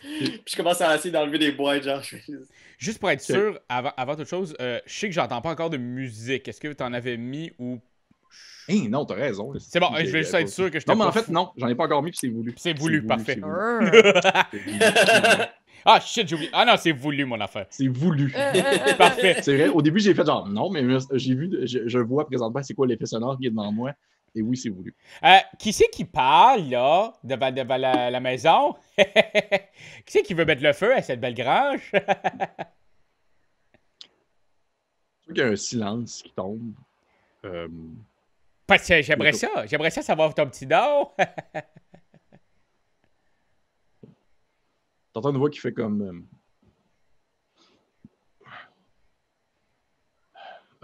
[0.00, 2.02] Puis je commence à essayer d'enlever des boîtes, genre.
[2.02, 2.32] je fais-
[2.78, 5.70] Juste pour être sûr, avant, avant toute chose, euh, je sais que j'entends pas encore
[5.70, 6.46] de musique.
[6.48, 7.80] Est-ce que tu en avais mis ou.
[8.70, 9.52] Hein, non, t'as raison.
[9.58, 11.68] C'est bon, je vais juste être sûr que je Non, mais en fait, non, j'en
[11.68, 12.54] ai pas encore mis, puis c'est voulu.
[12.56, 13.34] C'est voulu, parfait.
[13.34, 13.80] voulu, Euh,
[14.52, 14.78] voulu.
[15.84, 16.50] ah shit, j'ai oublié.
[16.52, 17.66] Ah non, c'est voulu, mon affaire.
[17.68, 18.32] C'est voulu.
[18.34, 19.36] euh, euh, Parfait.
[19.42, 22.62] C'est vrai, au début, j'ai fait genre non, mais j'ai vu, je, je vois présentement
[22.62, 23.92] c'est quoi l'effet sonore qui est devant moi.
[24.36, 24.92] Et oui, c'est voulu.
[25.22, 28.74] Euh, qui c'est qui parle, là, devant, devant la, la maison?
[28.98, 29.04] qui
[30.08, 31.92] c'est qui veut mettre le feu à cette belle grange?
[35.26, 36.72] Qu'il y a un silence qui tombe.
[37.44, 37.68] Euh,
[38.66, 39.66] Parce que j'aimerais ça.
[39.66, 41.10] J'aimerais ça savoir ton petit nom.
[45.12, 46.02] T'entends une voix qui fait comme.
[46.02, 46.20] euh,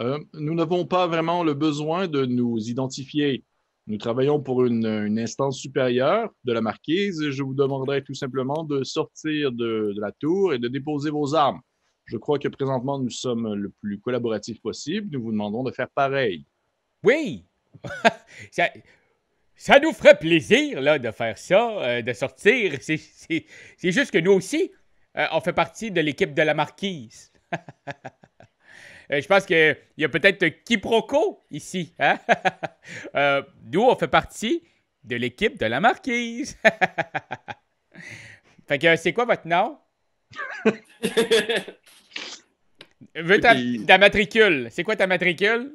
[0.01, 3.45] Euh, nous n'avons pas vraiment le besoin de nous identifier.
[3.87, 8.15] Nous travaillons pour une, une instance supérieure de la marquise et je vous demanderai tout
[8.15, 11.61] simplement de sortir de, de la tour et de déposer vos armes.
[12.07, 15.09] Je crois que présentement nous sommes le plus collaboratif possible.
[15.13, 16.47] Nous vous demandons de faire pareil.
[17.05, 17.45] Oui.
[18.51, 18.69] ça,
[19.55, 22.79] ça nous ferait plaisir, là, de faire ça, euh, de sortir.
[22.81, 23.45] C'est-
[23.83, 24.73] juste que nous aussi,
[25.17, 27.33] euh, on fait partie de l'équipe de la marquise.
[29.13, 31.93] Euh, Je pense qu'il y a peut-être quiproquo ici.
[31.99, 32.19] Hein?
[33.17, 34.63] Euh, nous, on fait partie
[35.03, 36.57] de l'équipe de la marquise.
[38.69, 39.79] fait que c'est quoi votre nom?
[43.17, 43.55] Veux ta,
[43.87, 44.69] ta matricule.
[44.71, 45.73] C'est quoi ta matricule?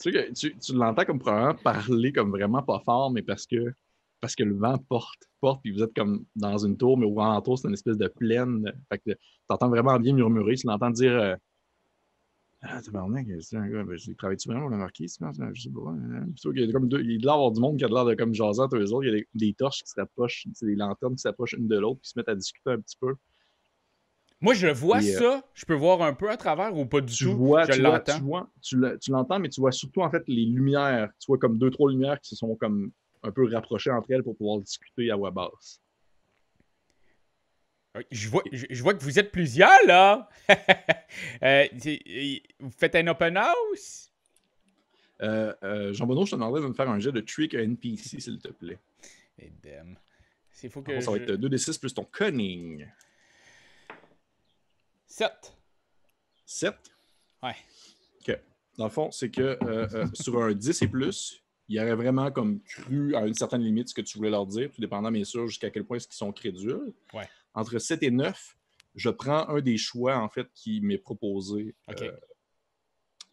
[0.00, 3.72] Tu sais tu, l'entends comme probablement parler comme vraiment pas fort, mais parce que
[4.20, 7.18] parce que le vent porte, porte, puis vous êtes comme dans une tour, mais au
[7.20, 8.70] alentour, c'est une espèce de plaine.
[8.90, 11.36] Fait que t'entends vraiment bien murmurer, tu l'entends dire euh,
[12.62, 12.94] Ah, c'est
[13.56, 15.36] un gars, ben, travailles-tu vraiment pour la tu penses?
[15.54, 15.90] Je sais pas.
[15.90, 16.26] hein.
[16.36, 18.04] Sûr qu'il y a comme deux- il doit y avoir du monde qui a l'air
[18.04, 19.06] de comme jaser entre eux autres.
[19.06, 19.90] Il y a des, torches qui
[20.54, 22.98] c'est des lanternes qui s'approchent une de l'autre, qui se mettent à discuter un petit
[23.00, 23.14] peu.
[24.40, 25.44] Moi, je vois Et, euh, ça.
[25.54, 27.36] Je peux voir un peu à travers ou pas du tout.
[27.36, 28.16] vois, je l'entends.
[28.16, 28.50] tu vois,
[28.98, 31.10] tu l'entends, mais tu vois surtout en fait les lumières.
[31.18, 32.90] Tu vois comme deux, trois lumières qui se sont comme
[33.22, 35.80] un peu rapprochées entre elles pour pouvoir discuter à voix basse.
[37.96, 40.28] Euh, Je vois, je, je vois que vous êtes plusieurs, là.
[41.42, 41.66] Euh,
[42.60, 44.12] vous faites un open house?
[45.22, 48.20] Euh, euh, Jean Bonneau, je te demanderais de me faire un jet de trick NPC,
[48.20, 48.78] s'il te plaît.
[49.38, 49.96] Et damn.
[50.52, 52.86] C'est faut que ça va être 2d6 plus ton cunning.
[55.10, 55.56] Sept.
[56.46, 56.72] 7.
[57.42, 57.56] Ouais.
[58.20, 58.38] OK.
[58.78, 61.96] Dans le fond, c'est que euh, euh, sur un 10 et plus, il y aurait
[61.96, 65.10] vraiment comme cru à une certaine limite ce que tu voulais leur dire, tout dépendant
[65.10, 66.92] bien sûr jusqu'à quel point est-ce qu'ils sont crédules.
[67.12, 67.28] Ouais.
[67.54, 68.56] Entre 7 et 9,
[68.94, 72.12] je prends un des choix en fait qui m'est proposé euh,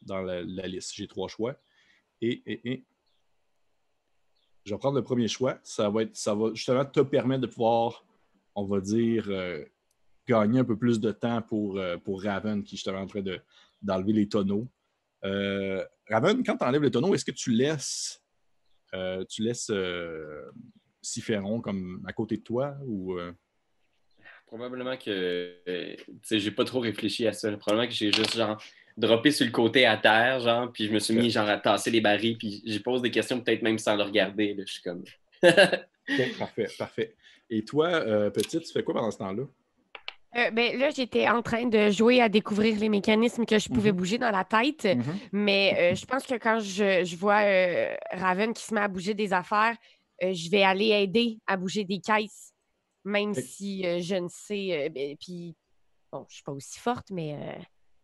[0.02, 0.96] dans la, la liste.
[0.96, 1.56] J'ai trois choix.
[2.22, 2.86] Et, et, et
[4.66, 5.60] je vais prendre le premier choix.
[5.64, 8.04] Ça va, être, ça va justement te permettre de pouvoir,
[8.56, 9.30] on va dire,
[10.28, 13.40] gagner un peu plus de temps pour, euh, pour Raven qui justement en train de-
[13.82, 14.68] d'enlever les tonneaux.
[15.24, 18.22] Euh, Raven, quand tu enlèves les tonneaux, est-ce que tu laisses,
[18.94, 20.52] euh, tu laisses euh,
[21.64, 23.18] comme à côté de toi ou
[24.46, 25.56] Probablement que
[26.32, 27.52] j'ai pas trop réfléchi à ça.
[27.58, 28.62] Probablement que j'ai juste genre
[28.96, 31.92] droppé sur le côté à terre, genre, puis je me suis mis genre à tasser
[31.92, 34.54] les barils, puis j'ai posé des questions peut-être même sans le regarder.
[34.54, 34.64] là.
[34.66, 35.04] Je suis comme.
[35.44, 37.16] Ok, parfait, parfait.
[37.50, 39.44] Et toi, petite, tu fais quoi pendant ce temps-là?
[40.36, 43.92] Euh, ben, là, j'étais en train de jouer à découvrir les mécanismes que je pouvais
[43.92, 43.98] Mhm.
[43.98, 44.88] bouger dans la tête.
[45.32, 48.88] Mais euh, je pense que quand je, je vois euh, Raven qui se met à
[48.88, 49.76] bouger des affaires,
[50.22, 52.52] je vais aller aider à bouger des caisses,
[53.06, 54.90] même si je ne sais.
[54.94, 55.56] ben, puis,
[56.12, 57.38] bon, je suis pas aussi forte, mais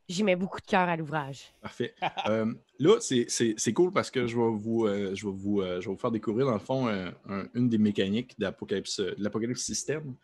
[0.07, 1.51] j'y mets beaucoup de cœur à l'ouvrage.
[1.62, 1.93] Parfait.
[2.79, 6.12] Là, c'est- cool parce que je vais vous, je vais vous, je vais vous faire
[6.12, 10.15] découvrir, dans le fond, un- une des mécaniques de l'Apocalypse System.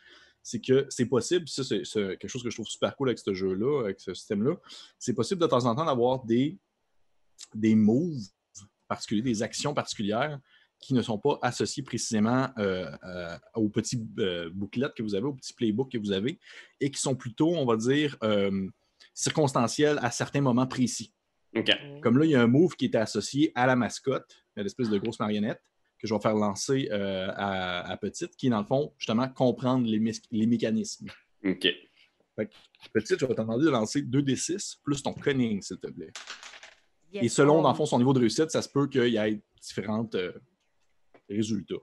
[0.43, 3.33] C'est que c'est possible, ça, c'est quelque chose que je trouve super cool avec ce
[3.33, 4.55] jeu-là, avec ce système-là.
[4.97, 6.57] C'est possible de temps en temps d'avoir des,
[7.53, 8.17] des moves
[8.87, 10.39] particuliers, des actions particulières
[10.79, 15.25] qui ne sont pas associées précisément euh, euh, aux petits euh, bouclettes que vous avez,
[15.25, 16.39] aux petits playbooks que vous avez,
[16.79, 18.67] et qui sont plutôt, on va dire, euh,
[19.13, 21.13] circonstancielles à certains moments précis.
[21.55, 21.69] OK.
[22.01, 24.89] Comme là, il y a un move qui était associé à la mascotte, à l'espèce
[24.89, 25.61] de grosse marionnette,
[25.99, 29.27] que je vais faire lancer euh, à, à Petite, qui est dans le fond, justement,
[29.27, 31.07] comprendre les, mécanismes.
[31.45, 31.67] OK.
[32.93, 36.11] Petite, je vais te demander de lancer 2d6 plus ton cunning, s'il te plaît.
[37.11, 37.23] Yes.
[37.25, 37.63] Et selon, Oh.
[37.63, 40.31] dans le fond, son niveau de réussite, ça se peut qu'il y ait différents euh,
[41.29, 41.75] résultats.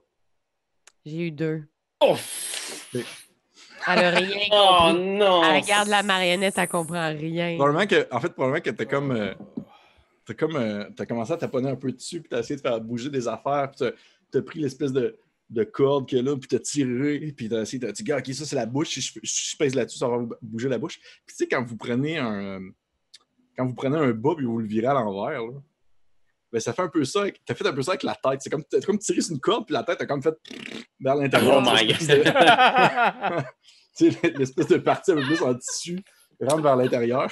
[1.05, 1.63] J'ai eu deux.
[2.01, 2.15] Oh,
[2.93, 5.43] Elle a rien oh non!
[5.43, 7.55] Elle regarde la marionnette, elle comprend rien.
[7.55, 9.11] Probablement que, en fait, probablement que t'as comme.
[9.11, 9.33] euh,
[10.27, 10.55] t'as comme.
[10.55, 13.27] euh, t'as commencé à taponner un peu dessus, puis t'as essayé de faire bouger des
[13.27, 13.89] affaires, puis
[14.31, 15.17] t'as, pris l'espèce de,
[15.49, 18.33] de corde qu'il y a là, puis t'as tiré, puis t'as essayé, t'as dit, ok,
[18.33, 20.99] ça c'est la bouche, si je, je pèse là-dessus, ça va bouger la bouche.
[21.25, 22.59] Puis tu sais, quand vous prenez un.
[23.57, 25.41] Quand vous prenez un bas, puis vous le virez à l'envers,
[26.51, 27.23] ben, ça fait un peu ça.
[27.45, 28.41] T'as fait un peu ça avec la tête.
[28.41, 30.35] C'est comme, comme tiré sur une corde, puis la tête a comme fait
[30.99, 31.63] vers l'intérieur.
[31.65, 33.43] Oh my de-
[33.97, 35.99] tu sais, l'espèce de partie un peu plus en tissu
[36.39, 37.31] rentre vers l'intérieur,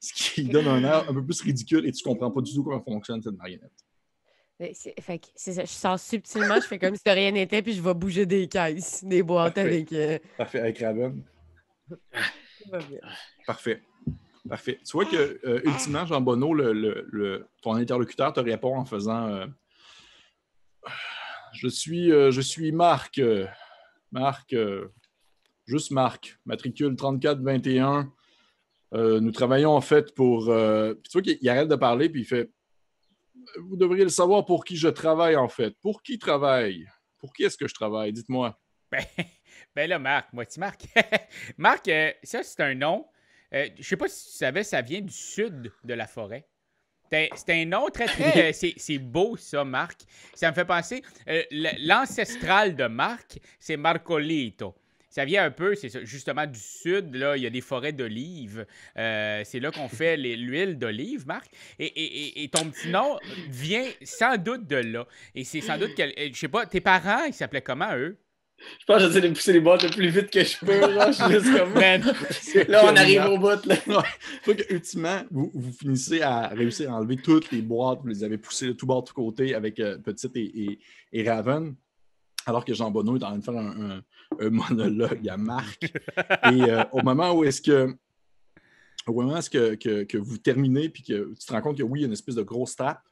[0.00, 2.62] ce qui donne un air un peu plus ridicule et tu comprends pas du tout
[2.62, 3.72] comment fonctionne cette marionnette.
[5.00, 7.82] Fait que ça, je sors subtilement, je fais comme si de rien n'était, puis je
[7.82, 9.68] vais bouger des caisses, des boîtes Parfait.
[9.68, 9.92] avec.
[9.92, 11.22] euh, Parfait, avec Raven.
[13.46, 13.82] Parfait.
[14.48, 14.78] Parfait.
[14.84, 18.84] Tu vois que, euh, ultimement, Jean Bonneau, le, le- le- ton interlocuteur te répond en
[18.84, 19.46] faisant euh,
[21.52, 23.20] Je suis je suis Marc.
[24.12, 24.54] Marc,
[25.66, 28.12] juste Marc, matricule 3421.
[28.94, 30.48] Euh, nous travaillons en fait pour.
[30.48, 32.50] euh, tu vois qu'il il arrête de parler, puis il fait
[33.58, 35.74] Vous devriez le savoir pour qui je travaille en fait.
[35.82, 36.86] Pour qui travaille?
[37.18, 38.12] Pour qui est-ce que je travaille?
[38.12, 38.58] Dites-moi.
[38.90, 39.04] Ben,
[39.74, 40.86] ben là, Marc, moi, tu Marc.
[41.58, 43.06] Marc, euh, ça, c'est un nom.
[43.52, 46.46] Je sais pas si tu savais, ça vient du sud de la forêt.
[47.10, 48.52] C'est un nom très, très.
[48.78, 50.02] c'est- beau, ça, Marc.
[50.34, 51.02] Ça me fait penser.
[51.50, 54.74] L'ancestral de Marc, c'est Marcolito.
[55.16, 57.94] Ça vient un peu, c'est ça, justement du sud, là, il y a des forêts
[57.94, 58.66] d'olives.
[58.98, 61.46] Euh, c'est là qu'on fait l'huile d'olive, Marc.
[61.78, 63.16] Et, et- et- et ton petit nom
[63.48, 65.06] vient sans doute de là.
[65.34, 68.18] Et c'est sans doute que, je sais pas, tes parents, ils s'appelaient comment, eux?
[68.58, 70.80] Je pense que j'essaie de pousser les boîtes le plus vite que je peux.
[70.92, 71.72] Genre, je suis juste comme...
[71.72, 72.02] Man,
[72.68, 73.64] Là, on arrive au bout.
[73.64, 73.76] Là.
[74.42, 78.22] Faut que, ultimement, vous, vous finissez à réussir à enlever toutes les boîtes, vous les
[78.22, 80.78] avez poussées de tout bord, de tout côté avec euh, Petite et, et-
[81.12, 81.74] et Raven,
[82.46, 84.02] alors que Jean Bonneau est en train de faire un, un-
[84.40, 85.84] un monologue à Marc.
[86.52, 87.94] et euh, au moment où est-ce que
[89.06, 91.78] au moment où est-ce que, que- que vous terminez puis que tu te rends compte
[91.78, 93.02] que oui, il y a une espèce de grosse trappe,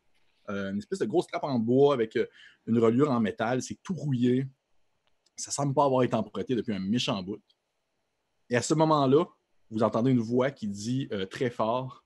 [0.51, 2.27] euh, une espèce de grosse trappe en bois avec euh,
[2.67, 4.47] une reliure en métal, c'est tout rouillé.
[5.37, 7.41] Ça semble pas avoir été emprunté depuis un méchant bout.
[8.51, 9.25] Et à ce moment-là,
[9.71, 12.04] vous entendez une voix qui dit très fort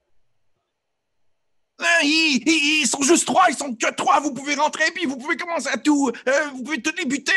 [2.02, 5.16] ils, ils- ils sont juste trois, ils sont que trois, vous pouvez rentrer, puis vous
[5.16, 7.32] pouvez commencer à tout, euh, vous pouvez tout les buter.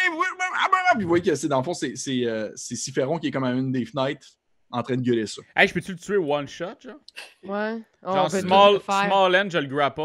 [0.96, 2.50] Puis vous voyez que c'est dans le fond, c'est c'est, euh,
[3.20, 4.28] qui est comme à une des fenêtres
[4.72, 5.42] en train de gueuler ça.
[5.56, 6.96] Hey, je peux-tu le tuer one shot, genre?
[7.44, 7.82] Ouais.
[8.04, 10.02] On Genre small, small end, je le grapple.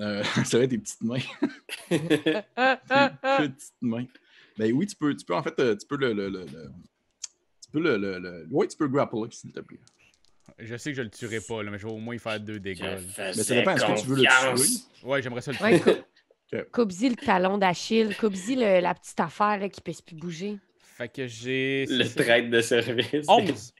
[0.00, 1.18] Euh, ça va être des petites mains.
[2.56, 3.36] Ah, ah, ah.
[3.38, 4.06] petites mains.
[4.58, 6.12] Ben oui, tu peux, tu peux en fait, euh, tu peux le.
[6.12, 6.70] le, le- le-
[7.62, 9.78] tu peux le, le, le- Oui, tu peux grapple, s'il te plaît.
[10.58, 12.38] Je sais que je le tuerai pas, là, mais je vais au moins y faire
[12.40, 12.98] deux dégâts.
[13.18, 14.22] Mais ça dépend, est-ce que tu veux le
[14.56, 14.66] tuer?
[15.04, 15.64] Ouais, j'aimerais ça le tuer.
[15.66, 15.90] Ouais, cou-
[16.52, 16.70] Ok.
[16.72, 20.58] coupe-y le talon d'Achille, coupe-y le- la petite affaire là, qui ne peut plus bouger.
[20.80, 21.86] Fait que j'ai.
[21.88, 23.26] Le traite de service.
[23.28, 23.72] 11.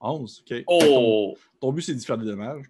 [0.00, 0.64] 11, ok.
[0.66, 1.36] Oh!
[1.60, 2.64] Ton but, c'est d'y faire des dommages.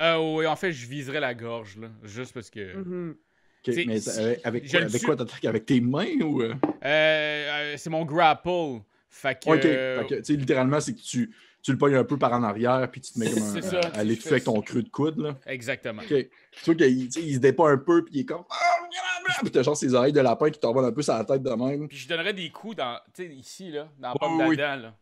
[0.00, 1.88] Euh, oui, en fait, je viserais la gorge, là.
[2.02, 2.76] Juste parce que.
[2.80, 5.44] Ok, C'est- mais avec, avec quoi, avec quoi t'attaques?
[5.44, 6.42] Avec tes mains ou.
[6.42, 6.54] euh?
[6.84, 8.80] Euh, euh, c'est mon grapple.
[9.08, 9.48] Fait que.
[9.50, 9.62] Ok.
[9.62, 11.34] Fait que, tu sais, littéralement, c'est que tu,
[11.66, 13.62] tu le pognes un peu par en arrière, puis tu te mets comme un, C'est
[13.62, 15.36] ça, à, l'étouffer tu avec fais ton creux de coude, là.
[15.46, 16.00] Exactement.
[16.02, 16.08] Ok.
[16.08, 16.30] Tu
[16.64, 18.44] vois qu'il se débat un peu, puis il est comme.
[18.48, 21.42] Ah, Puis t'as genre ses oreilles de lapin qui t'envolent un peu sur la tête
[21.42, 21.88] de même.
[21.88, 22.98] Puis je donnerais des coups dans.
[23.12, 24.56] Tu sais, ici, là, dans la pomme oui.
[24.56, 24.94] là.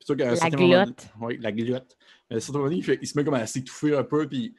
[0.00, 1.06] Puis La certain moment- glotte.
[1.20, 1.96] Oui, la glotte.
[2.30, 4.26] À un certain moment donné, il, fait- il se met comme à s'étouffer un peu,
[4.26, 4.54] puis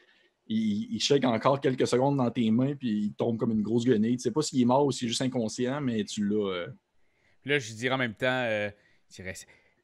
[0.46, 3.86] il, il shake encore quelques secondes dans tes mains, puis il tombe comme une grosse
[3.86, 4.18] guenille.
[4.18, 6.48] Tu sais pas s'il est mort ou s'il est juste inconscient, mais tu l'as.
[6.54, 6.68] euh,
[7.42, 8.28] Puis là, je dirais en même temps.
[8.28, 8.70] euh,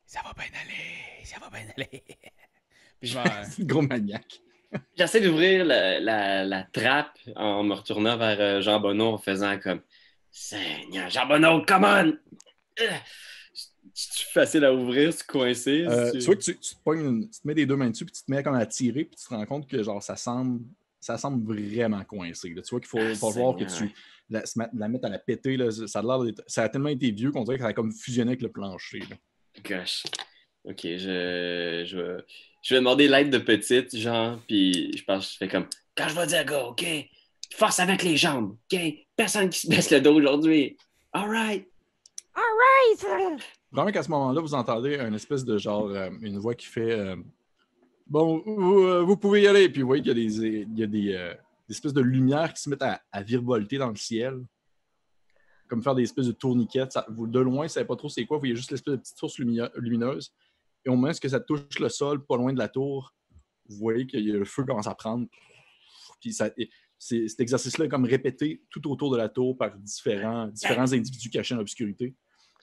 [0.05, 1.23] ça va bien aller.
[1.25, 2.03] Ça va bien aller.
[2.99, 3.17] Puis je.
[3.49, 4.39] C'est un gros maniaque.
[4.97, 9.57] J'essaie d'ouvrir la, la, la trappe en me retournant vers euh, Jean Bonneau en faisant
[9.59, 9.81] comme
[10.31, 12.13] Seigneur, Jean Bonneau, come on!
[12.81, 12.87] Euh,
[13.93, 15.85] C'est facile à ouvrir, c'est coincé.
[15.87, 18.03] Euh, tu vois que tu, tu te une- tu te mets des deux mains dessus,
[18.05, 20.17] puis tu te mets comme à tirer, puis tu te rends compte que genre ça
[20.17, 20.59] semble,
[20.99, 22.49] ça semble vraiment coincé.
[22.53, 22.61] là.
[22.61, 23.93] Tu vois qu'il faut, Ah, falloir que tu
[24.29, 25.55] la, mettes à la péter.
[25.55, 25.69] Là.
[25.71, 28.41] Ça, a ça a tellement été vieux qu'on dirait que ça a comme fusionné avec
[28.41, 28.99] le plancher.
[28.99, 29.15] là.
[29.63, 30.03] Gosh.
[30.63, 32.23] Ok, je, je, vais,
[32.63, 36.07] je vais demander l'aide de petite, genre, puis je pense que je fais comme Quand
[36.09, 36.85] je vais dire go, ok?
[37.53, 38.79] Force avec les jambes, ok?
[39.15, 40.75] Personne qui se baisse le dos aujourd'hui.
[41.13, 41.67] Alright.
[42.37, 43.17] Hey, ça-
[43.71, 46.91] Vraiment qu'à ce moment-là, vous entendez une espèce de genre, euh, une voix qui fait
[46.91, 47.15] euh,
[48.07, 49.69] Bon, vous, euh, vous pouvez y aller.
[49.69, 50.37] Puis vous voyez qu'il y a des,
[50.71, 51.33] il y a des, euh,
[51.67, 54.41] des espèces de lumières qui se mettent à, à virevolter dans le ciel.
[55.67, 56.85] Comme faire des espèces de tourniquets.
[56.89, 58.37] Ça- vous, de loin, vous ne savez pas trop c'est quoi.
[58.37, 60.33] Vous voyez juste l'espèce de petite source lumineuse.
[60.85, 63.13] Et au moment où ça touche le sol, pas loin de la tour,
[63.67, 65.25] vous voyez que le feu commence à prendre.
[66.21, 66.49] Puis ça,
[66.99, 71.55] cet exercice-là est comme répété tout autour de la tour par différents, différents individus cachés
[71.55, 72.15] dans l'obscurité.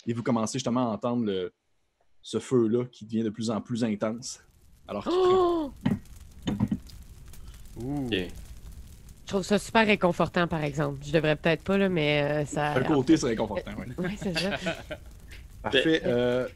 [0.06, 1.52] Et vous commencez justement à entendre le-
[2.22, 4.40] ce feu-là qui devient de plus en plus intense.
[4.86, 5.64] Alors qu'il prend.
[5.64, 5.72] Oh!
[7.82, 8.06] Ouh.
[8.06, 8.14] Ok.
[9.32, 10.98] Je trouve ça super réconfortant, par exemple.
[11.06, 12.72] Je devrais peut-être pas, là, mais euh, ça.
[12.74, 13.70] Un côté, c'est réconfortant.
[13.78, 13.86] ouais.
[13.96, 14.50] Oui, c'est ça.
[15.62, 16.02] Parfait.
[16.04, 16.46] euh,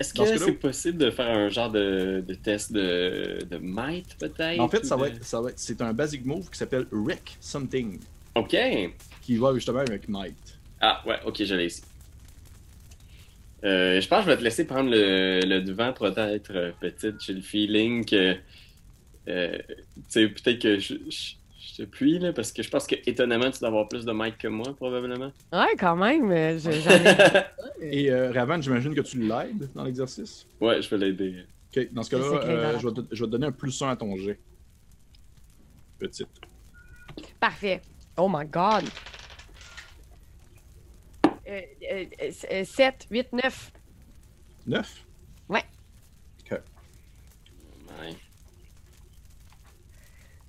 [0.00, 4.58] Est-ce que c'est possible de faire un genre de, de test de, de might, peut-être?
[4.58, 7.36] en fait, ça va être, ça va être- c'est un basic move qui s'appelle Wreck
[7.40, 8.00] Something,
[8.34, 8.56] OK.
[9.22, 10.34] qui va justement avec Might.
[10.80, 11.82] Ah, ouais, ok, je l'ai ici.
[13.62, 17.22] Euh, je pense que je vais te laisser prendre le, le devant, peut-être, euh, petite.
[17.24, 18.36] J'ai le feeling que.
[19.28, 21.32] euh, tu sais, peut-être que je, je,
[21.78, 24.12] je te puis, là, parce que je pense que, étonnamment, tu dois avoir plus de
[24.12, 25.32] mic que moi, probablement.
[25.52, 26.30] Ouais, quand même.
[26.30, 27.44] euh, je- j'en ai-
[28.06, 30.46] Et euh, Ravan, j'imagine que tu l'aides dans l'exercice?
[30.60, 31.44] ouais, je vais l'aider.
[31.76, 33.90] Ok, dans ce cas-là, euh, je, vais te, je vais te donner un plus 1
[33.90, 34.38] à ton jet.
[35.98, 36.28] Petite.
[37.40, 37.82] Parfait.
[38.16, 38.84] Oh my God.
[41.48, 41.60] Euh,
[42.50, 43.72] euh, 7, 8, 9.
[44.66, 45.06] 9.
[45.48, 45.64] Ouais.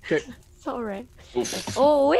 [0.08, 0.22] Sorry.
[1.76, 2.16] Oh oui,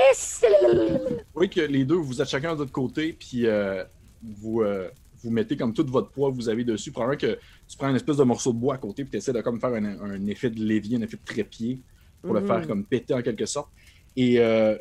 [1.34, 3.84] voyez que les deux, vous êtes chacun de votre côté, puis euh,
[4.22, 4.88] vous, euh,
[5.22, 6.90] vous mettez comme tout votre poids que vous avez dessus.
[6.92, 9.32] Probablement que tu prends une espèce de morceau de bois à côté, puis tu essaies
[9.32, 11.80] de comme faire un, un effet de levier, un effet de trépied,
[12.22, 13.70] pour le faire comme péter en quelque sorte.
[14.16, 14.76] Et euh,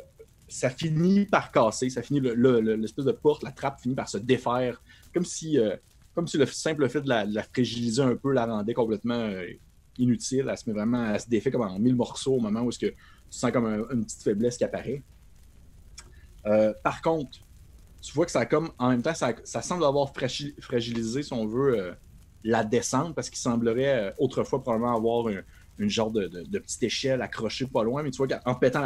[0.48, 3.94] ça finit par casser, ça finit, le- le- le- l'espèce de porte, la trappe finit
[3.94, 4.80] par se défaire,
[5.14, 5.76] comme si, euh,
[6.14, 9.30] comme si le simple fait de la, de la fragiliser un peu la rendait complètement
[9.98, 10.46] inutile.
[10.50, 12.78] Elle se met vraiment, elle se défait comme en mille morceaux au moment où est-ce
[12.78, 12.92] que
[13.30, 15.02] tu sens comme un- une petite faiblesse qui apparaît.
[16.46, 17.38] Euh, par contre,
[18.00, 21.32] tu vois que ça comme, en même temps, ça, ça semble avoir fragi- fragilisé, si
[21.32, 21.92] on veut, euh,
[22.44, 25.42] la descente, parce qu'il semblerait euh, autrefois probablement avoir un-
[25.78, 28.82] une genre de, de- de petite échelle accrochée pas loin, mais tu vois qu'en pétant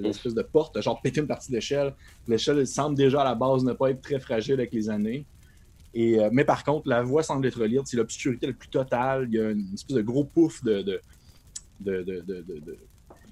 [0.00, 1.94] l'espèce de porte, genre pété une partie d'échelle,
[2.28, 5.26] l'échelle elle semble déjà à la base ne pas être très fragile avec les années.
[5.92, 9.34] Et, mais par contre, la voie semble être libre, c'est l'obscurité la plus totale, il
[9.34, 11.00] y a une espèce de gros pouf de, de,
[11.80, 12.78] de, de- de- de- de-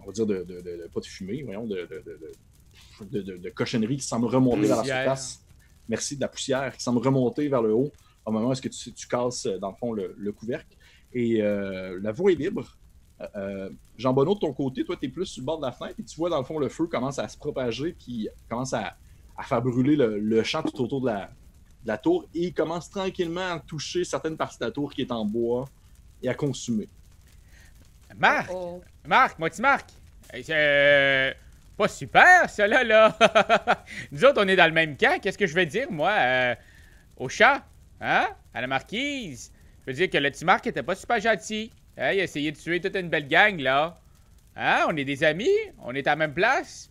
[0.09, 3.23] va dire de, de- de- de- pas de fumée, voyons, de, de, de- de- de-
[3.23, 5.45] de- de cochonnerie qui semble remonter vers la surface.
[5.89, 7.91] Merci, de la poussière qui semble remonter vers le haut
[8.27, 10.77] au moment où est-ce que tu, tu casses, euh, dans le fond, le, le couvercle.
[11.15, 12.77] Et euh, la voie est libre.
[13.21, 15.65] Euh, euh, Jean Bonneau, de ton côté, toi, tu es plus sur le bord de
[15.65, 18.29] la fenêtre et tu vois, dans le fond, le feu commence à se propager puis
[18.49, 18.97] commence à,
[19.37, 21.25] à faire brûler le, le champ tout autour de la,
[21.83, 25.01] de la tour et il commence tranquillement à toucher certaines parties de la tour qui
[25.01, 25.65] est en bois
[26.23, 26.89] et à consumer.
[28.17, 28.51] Marc!
[28.53, 28.83] Oh.
[29.07, 29.91] Marc, moi, tu Marc!
[30.33, 31.33] Hey, C'est euh,
[31.77, 33.17] pas super, ça, là!
[34.13, 35.21] Nous autres, on est dans le même camp.
[35.21, 36.55] Qu'est-ce que je vais dire, moi, euh,
[37.17, 37.65] au chat?
[38.01, 38.29] Hein?
[38.55, 39.53] À la marquise?
[39.81, 41.73] Je veux dire que le petit Marc était pas super gentil.
[41.97, 42.13] Hein?
[42.13, 44.01] Il a essayé de tuer toute une belle gang, là.
[44.57, 44.87] Hein?
[44.89, 45.49] On est des amis?
[45.83, 46.91] On est à la même place?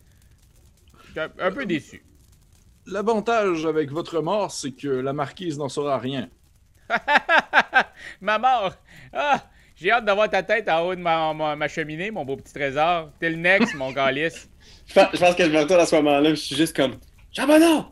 [1.04, 2.02] Je suis un, un peu déçu.
[2.86, 6.30] L'avantage avec votre mort, c'est que la marquise n'en saura rien.
[8.20, 8.74] ma mort!
[9.12, 9.44] Ah!
[9.80, 13.10] J'ai hâte d'avoir ta tête en haut de ma, cheminée, mon beau petit trésor.
[13.20, 14.48] T'es le next, mon calice.
[14.88, 16.96] Je pense, je pense que je me retourne à ce moment-là, je suis juste comme
[17.30, 17.84] Charbonneau,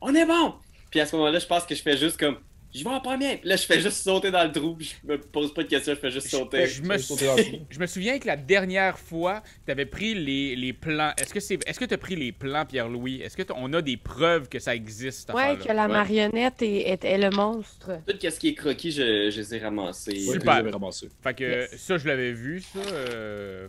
[0.00, 0.54] on est bon!
[0.90, 2.36] Puis à ce moment-là, je pense que je fais juste comme
[2.74, 3.36] Je vais en premier!
[3.36, 5.92] Puis là, je fais juste sauter dans le trou, je me pose pas de questions,
[5.94, 6.66] je fais juste sauter.
[6.66, 7.56] Je me, sauter dans le trou.
[7.70, 11.12] je me souviens que la dernière fois, tu avais pris les, les plans.
[11.18, 13.20] Est-ce que c'est est-ce que tu as pris les plans, Pierre-Louis?
[13.20, 15.56] Est-ce que t'as- on a des preuves que ça existe affaire-là?
[15.62, 15.92] que la Ouais.
[15.92, 17.90] marionnette est, est- est le monstre.
[18.06, 20.18] Tout ce qui est croquis, je, je les ai ramassés.
[20.20, 20.40] Super.
[20.40, 21.08] tu les avais ramassés.
[21.22, 21.76] Fait que Yes.
[21.76, 22.78] ça, je l'avais vu, ça.
[22.78, 23.68] euh,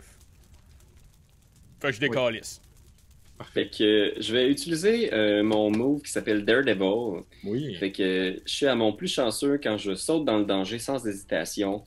[1.80, 2.60] Fait que je décalisse.
[3.52, 7.24] Fait que euh, je vais utiliser euh, mon move qui s'appelle Daredevil.
[7.44, 7.74] Oui.
[7.74, 11.04] Fait que je suis à mon plus chanceux quand je saute dans le danger sans
[11.06, 11.84] hésitation.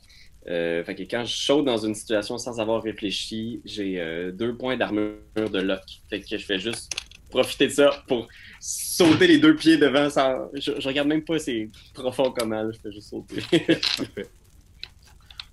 [0.50, 4.56] Euh, fait que quand je saute dans une situation sans avoir réfléchi, j'ai euh, deux
[4.56, 5.82] points d'armure de lock.
[6.10, 6.92] Fait que je fais juste
[7.30, 8.28] profiter de ça pour
[8.60, 10.50] sauter les deux pieds devant sans.
[10.54, 13.42] Je, je regarde même pas c'est profond comment, je fais juste sauter.
[13.42, 14.28] Parfait.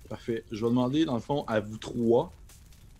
[0.07, 0.43] Parfait.
[0.51, 2.31] Je vais demander, dans le fond, à vous trois,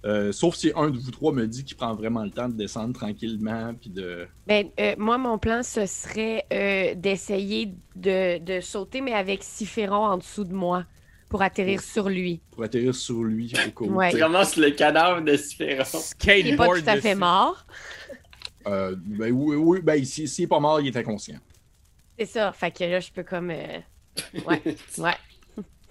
[0.06, 2.54] euh, sauf si un de vous trois me dit qu'il prend vraiment le temps de
[2.56, 4.28] descendre tranquillement, puis de...
[4.48, 10.06] Ben, euh, moi, mon plan, ce serait euh, d'essayer de, de sauter, mais avec Siphéron
[10.06, 10.86] en dessous de moi
[11.28, 12.40] pour atterrir sur lui.
[12.52, 13.94] pour atterrir sur lui au où.
[13.96, 14.12] Ouais.
[14.12, 15.84] tu ramasses le cadavre de Sphéron.
[16.28, 17.16] Il n'est pas tout à fait dessus.
[17.16, 17.66] mort.
[18.68, 21.40] Euh, ben oui, oui, ben s'il est pas mort, il est inconscient.
[22.18, 22.52] C'est ça.
[22.52, 23.50] Fait que là, je peux comme.
[23.50, 23.80] euh,
[24.46, 24.62] Ouais.
[24.98, 25.16] Ouais.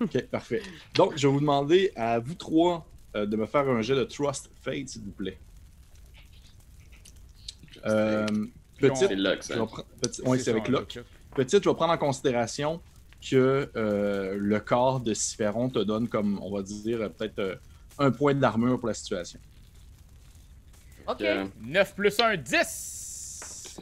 [0.00, 0.62] Ok, parfait.
[0.94, 2.86] Donc, je vais vous demander à vous trois
[3.16, 5.38] euh, de me faire un jet de Trust Fate, s'il vous plaît.
[7.86, 8.26] Euh,
[8.78, 9.66] petite, hein.
[10.00, 10.64] petit- ouais, c'est avec.
[11.34, 12.80] Petite, je vais prendre en considération
[13.28, 17.56] que euh, le corps de Siferon te donne comme, on va dire, euh, peut-être euh,
[17.98, 19.40] un point d'armure pour la situation.
[21.06, 21.20] OK.
[21.22, 23.80] Euh, 9 plus 1, 10!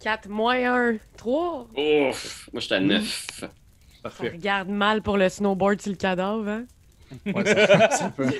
[0.00, 1.68] 4 moins 1, 3.
[1.76, 3.26] Ouf, moi j'étais à 9.
[3.40, 3.50] Ça
[4.02, 4.28] Parfait.
[4.30, 6.66] regarde mal pour le snowboard sur le cadavre, hein?
[7.26, 8.30] Ouais, ça- ça peut-.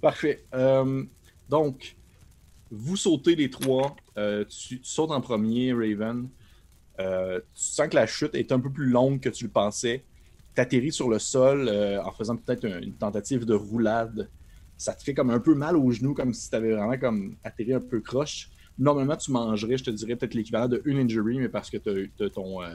[0.00, 0.44] Parfait.
[0.54, 1.04] Euh,
[1.48, 1.96] donc,
[2.70, 3.96] vous sautez les trois.
[4.16, 6.28] Euh, tu, tu sautes en premier, Raven.
[7.00, 10.04] Euh, tu sens que la chute est un peu plus longue que tu le pensais.
[10.54, 11.68] Tu atterris sur le sol
[12.04, 14.28] en faisant peut-être un- une tentative de roulade.
[14.76, 17.36] Ça te fait comme un peu mal aux genoux, comme si tu avais vraiment comme
[17.44, 18.50] atterri un peu croche.
[18.78, 21.88] Normalement, tu mangerais, je te dirais, peut-être l'équivalent de une injury, mais parce que tu
[22.20, 22.74] as,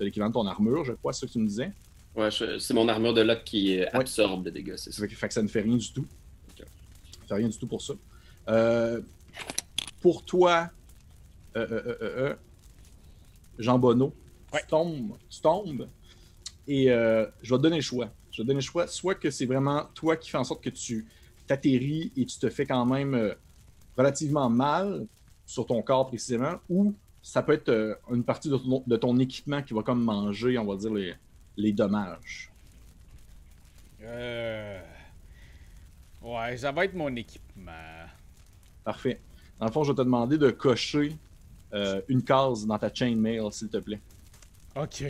[0.00, 1.70] l'équivalent de ton armure, je crois, c'est ce que tu me disais.
[2.16, 3.88] Ouais, je- c'est mon armure de lock qui Ouais.
[3.92, 5.02] absorbe le dégât, c'est ça.
[5.02, 6.06] Fait que, fait que ça ne fait rien du tout.
[6.50, 6.58] Ok.
[7.22, 7.94] Ça fait rien du tout pour ça.
[8.48, 9.00] Euh,
[10.00, 10.70] pour toi,
[11.56, 12.34] euh, euh, euh,
[13.58, 14.12] Jean Bonneau,
[14.52, 14.60] Ouais.
[14.60, 15.88] tu tombes, tu tombes
[16.68, 18.10] et euh, je vais te donner le choix.
[18.30, 20.62] Je vais te donner le choix, soit que c'est vraiment toi qui fais en sorte
[20.62, 21.06] que tu
[21.46, 23.34] t'atterris et tu te fais quand même
[23.96, 25.06] relativement mal
[25.46, 29.62] sur ton corps précisément, ou ça peut être une partie de ton, de ton équipement
[29.62, 31.14] qui va comme manger, on va dire, les,
[31.56, 32.50] les dommages.
[34.02, 34.80] Euh...
[36.22, 37.72] Ouais, ça va être mon équipement.
[38.84, 39.20] Parfait.
[39.58, 41.16] Dans le fond, je vais te demander de cocher
[41.72, 44.00] euh, une case dans ta chainmail, s'il te plaît.
[44.76, 45.04] Ok.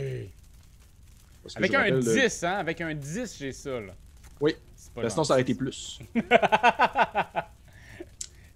[1.43, 2.53] Parce Avec un rappelle de- 10, hein?
[2.57, 3.93] Avec un 10, j'ai ça, là.
[4.39, 4.53] Oui.
[4.93, 5.99] Pas Ben, sinon, ça aurait été plus.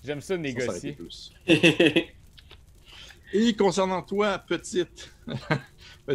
[0.03, 0.93] J'aime ça Sinon, ça négocier.
[0.93, 1.33] plus.
[3.33, 5.11] Et concernant toi, petite,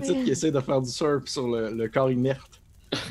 [0.00, 2.60] petite qui essaie de faire du surf sur le, le corps inerte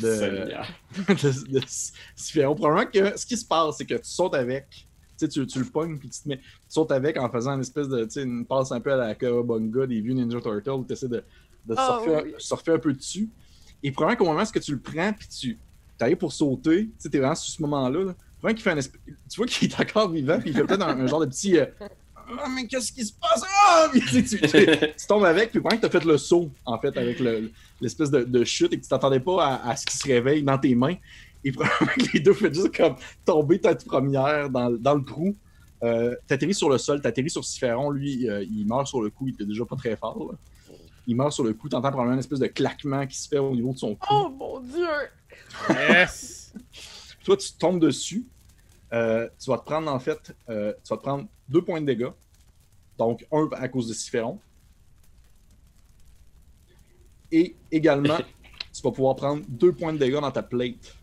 [0.02, 0.08] de,
[1.08, 2.44] de, de.
[2.56, 4.88] Probablement que ce qui se passe, c'est que tu sautes avec,
[5.20, 8.04] tu, le pognes, puis tu te mets, tu sautes avec en faisant une espèce de,
[8.06, 10.94] tu sais, une passe un peu à la Kawabunga des vieux Ninja Turtles, où tu
[10.94, 11.24] essaies de,
[11.66, 12.34] de Ah, surfer, oui.
[12.38, 13.30] surfer un peu dessus.
[13.82, 15.58] Et probablement qu'au moment où tu le prends, puis tu
[16.00, 18.14] arrives pour sauter, tu sais, t'es vraiment sur ce moment-là, là,
[18.54, 18.64] tu
[19.38, 21.66] vois qu'il est encore vivant, puis il fait peut-être un, un genre de petit, euh,
[22.40, 23.44] ah, mais qu'est-ce qui se passe?
[23.66, 23.90] Ah!
[23.94, 24.66] Tu, sais, tu- tu-
[24.98, 27.52] tu tombes avec, puis pendant que tu as fait le saut, en fait, avec le-
[27.82, 30.44] l'espèce de, de chute et que tu t'attendais pas à, à ce qu'il se réveille
[30.44, 30.96] dans tes mains,
[31.44, 32.96] et probablement que les deux font juste comme
[33.26, 35.36] tomber tête première dans, dans le trou.
[35.84, 39.28] Euh, t'atterris sur le sol, t'atterris sur Siphon, lui, euh, il meurt sur le coup,
[39.28, 40.32] il était déjà pas très fort.
[40.32, 40.38] là.
[41.08, 43.54] Il meurt sur le coup, t'entends probablement une espèce de claquement qui se fait au
[43.54, 44.08] niveau de son cou.
[44.10, 44.88] Oh mon dieu!
[45.70, 46.54] Yes!
[47.26, 48.26] Toi, tu tombes dessus.
[48.94, 51.88] Euh, tu vas te prendre, en fait, euh, tu vas te prendre deux points de
[51.88, 52.12] dégâts.
[52.98, 54.40] Donc, un à cause de Siphon.
[57.32, 58.18] Et également,
[58.74, 60.96] tu vas pouvoir prendre deux points de dégâts dans ta plate.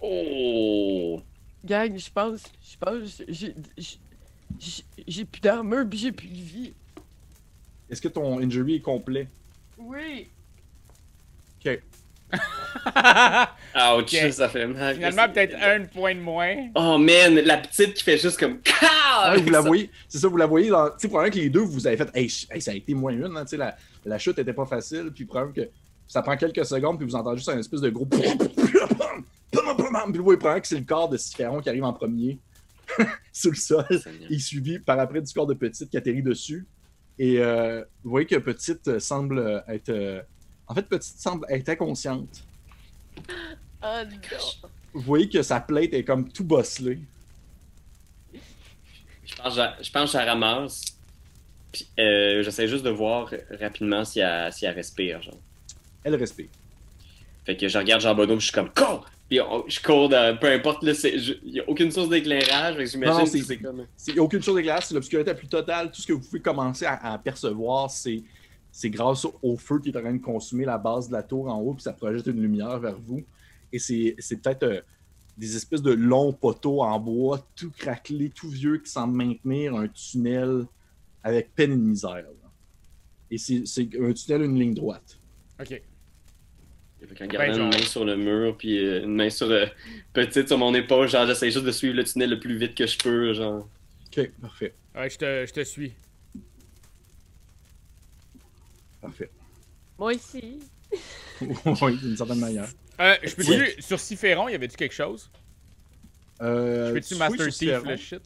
[0.00, 1.20] oh!
[1.64, 3.22] Gang, je pense, je pense,
[4.58, 6.74] j'ai, plus d'armure pis j'ai plus de vie.
[7.90, 9.28] Est-ce que ton injury est complet?
[9.76, 10.28] Oui!
[11.58, 11.82] Ok.
[13.74, 14.16] Ouch, Ok.
[14.32, 14.94] ça fait mal.
[14.94, 16.68] Finalement, peut-être un point de moins.
[16.74, 18.60] Oh man, la petite qui fait juste comme.
[19.22, 20.86] Ah, vous la voyez, c'est ça, vous la voyez dans.
[20.90, 23.36] Tu sais, probablement que les deux, vous avez fait, hey, ça a été moins une,
[23.36, 25.70] hein, tu sais, la, la chute était pas facile, puis probablement que
[26.08, 28.06] ça prend quelques secondes, puis vous entendez juste un espèce de gros.
[28.06, 28.38] Puis vous
[30.24, 32.38] voyez probablement que c'est le corps de Siphon qui arrive en premier
[33.32, 34.30] sur le sol, Seigneur.
[34.30, 36.66] et suivi par après du corps de Petite qui atterrit dessus.
[37.18, 39.90] Et euh, vous voyez que Petite euh, semble être.
[39.90, 40.20] euh,
[40.70, 42.44] En fait, Petite semble être inconsciente.
[43.82, 44.68] Oh non!
[44.92, 47.00] Vous voyez que sa plate est comme tout bosselée.
[49.26, 50.82] Je pense, que je je pense que je la ramasse.
[51.72, 55.20] Puis euh, j'essaie juste de voir rapidement si elle, si elle respire.
[55.22, 55.38] Genre.
[56.04, 56.48] Elle respire.
[57.44, 59.06] Fait que je regarde Jean Bonneau, je suis comme cours!
[59.28, 62.76] Puis on- je cours, dans- peu importe, là, il n'y a aucune source d'éclairage.
[62.76, 63.86] fait que Non, J'imagine c'est- que c'est comme.
[64.08, 65.90] Il n'y a aucune chose d'éclair, c'est l'obscurité la plus totale.
[65.92, 68.22] Tout ce que vous pouvez commencer à, à apercevoir, c'est
[68.72, 71.48] c'est grâce au, feu qui est en train de consumer la base de la tour
[71.48, 73.22] en haut, puis ça projette une lumière vers vous.
[73.72, 74.80] Et c'est c'est peut-être euh,
[75.36, 79.88] des espèces de longs poteaux en bois, tout craquelés, tout vieux, qui semblent maintenir un
[79.88, 80.66] tunnel
[81.22, 82.14] avec peine et misère.
[82.14, 82.50] là.
[83.30, 85.18] Et c'est c'est un tunnel, une ligne droite.
[85.60, 85.80] Ok.
[87.00, 89.50] Fait qu'en gardant Ben, une main sur le mur, puis euh, une main sur.
[89.50, 89.66] euh,
[90.12, 92.86] petite sur mon épaule, genre j'essaie juste de suivre le tunnel le plus vite que
[92.86, 93.68] je peux, genre.
[94.06, 94.74] Ok, parfait.
[94.94, 95.94] Ouais, je te, je te suis.
[99.00, 99.30] Parfait.
[99.98, 100.60] Moi aussi.
[101.40, 102.68] oui, d'une certaine manière.
[102.98, 105.30] Euh, je peux-tu, sur Siphon, y avait-tu quelque chose?
[106.42, 108.22] Euh, Je peux-tu tu Master sur Thief le shit?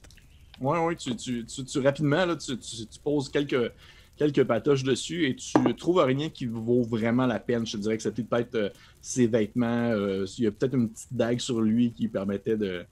[0.61, 3.73] Oui, oui, tu, tu, tu, tu- rapidement, là, tu, tu- tu poses quelques,
[4.17, 7.67] quelques patoches dessus et tu trouves rien qui vaut vraiment la peine.
[7.67, 8.69] Je te dirais que c'était peut-être euh,
[9.01, 9.91] ses vêtements.
[9.91, 12.85] euh, il y a peut-être une petite dague sur lui qui permettait de,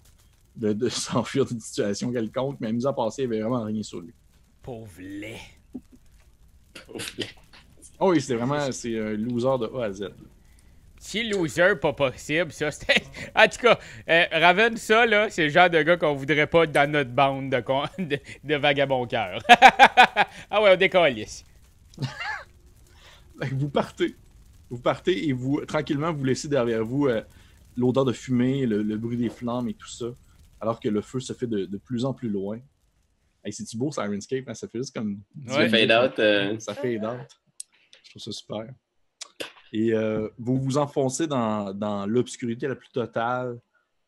[0.56, 3.82] de, de s'enfuir d'une situation quelconque, mais mis à passer, il n'y avait vraiment rien
[3.82, 4.12] sur lui.
[4.62, 5.40] Pauvre lait.
[8.04, 10.08] Oh oui, c'est vraiment c'est un loser de A à Z.
[10.96, 12.70] Petit loser, pas possible, ça.
[12.70, 13.02] c'était-
[13.34, 13.78] En tout cas,
[14.08, 17.50] euh, Raven, ça, là, c'est le genre de gars qu'on voudrait pas dans notre bande
[17.50, 19.40] de, con- de, de vagabond cœur.
[20.50, 21.44] ah ouais, on décolle ici.
[23.40, 24.14] Fait que Vous partez.
[24.70, 27.20] Vous partez et vous, tranquillement, vous laissez derrière vous euh,
[27.76, 30.06] l'odeur de fumée, le, le bruit des flammes et tout ça,
[30.60, 32.58] alors que le feu se fait de, de plus en plus loin.
[33.44, 34.48] Hey, c'est-tu beau, Sirenscape?
[34.48, 34.54] hein?
[34.54, 35.18] Ça fait juste comme...
[35.48, 35.68] Ouais.
[35.68, 36.18] Fade out.
[36.20, 37.26] euh, Ça fade out.
[38.12, 38.74] Trouve ça super.
[39.72, 43.58] Et euh, vous vous enfoncez dans, dans l'obscurité la plus totale.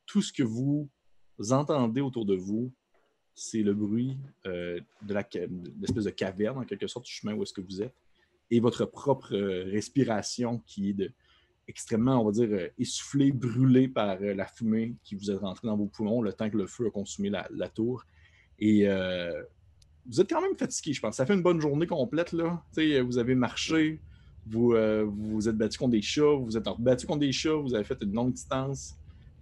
[0.04, 0.90] Tout ce que vous
[1.50, 2.70] entendez autour de vous,
[3.34, 5.14] c'est le bruit euh, de
[5.80, 7.94] l'espèce de caverne, en quelque sorte, du chemin où est-ce que vous êtes,
[8.50, 11.10] et votre propre euh, respiration qui est
[11.66, 15.86] extrêmement, on va dire, essoufflée, brûlée par la fumée qui vous est rentrée dans vos
[15.86, 18.04] poumons le temps que le feu a consumé la, la tour.
[18.58, 18.86] Et
[20.06, 21.16] vous êtes quand même fatigué, je pense.
[21.16, 22.62] Ça fait une bonne journée complète, là.
[23.04, 24.00] Vous avez marché,
[24.46, 27.32] vous euh, vous vous êtes battu contre des chats, vous vous êtes battu contre des
[27.32, 28.96] chats, vous avez fait une longue distance.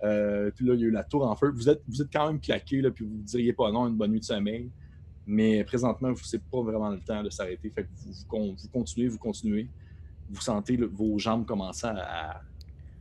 [0.04, 1.50] Euh, puis là, il y a eu la tour en feu.
[1.54, 3.96] Vous êtes, vous êtes quand même claqué, là, puis vous ne diriez pas non une
[3.96, 4.68] bonne nuit de sommeil.
[5.26, 7.70] Mais présentement, ce n'est pas vraiment le temps de s'arrêter.
[7.70, 9.68] Fait que vous, vous con- vous continuez, vous continuez.
[10.28, 12.40] Vous sentez vos jambes commencer à,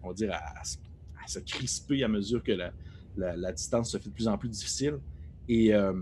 [0.03, 2.51] on va dire, à, se- crisper à mesure que
[3.16, 4.99] la distance se fait de plus en plus difficile.
[5.49, 5.93] Et euh,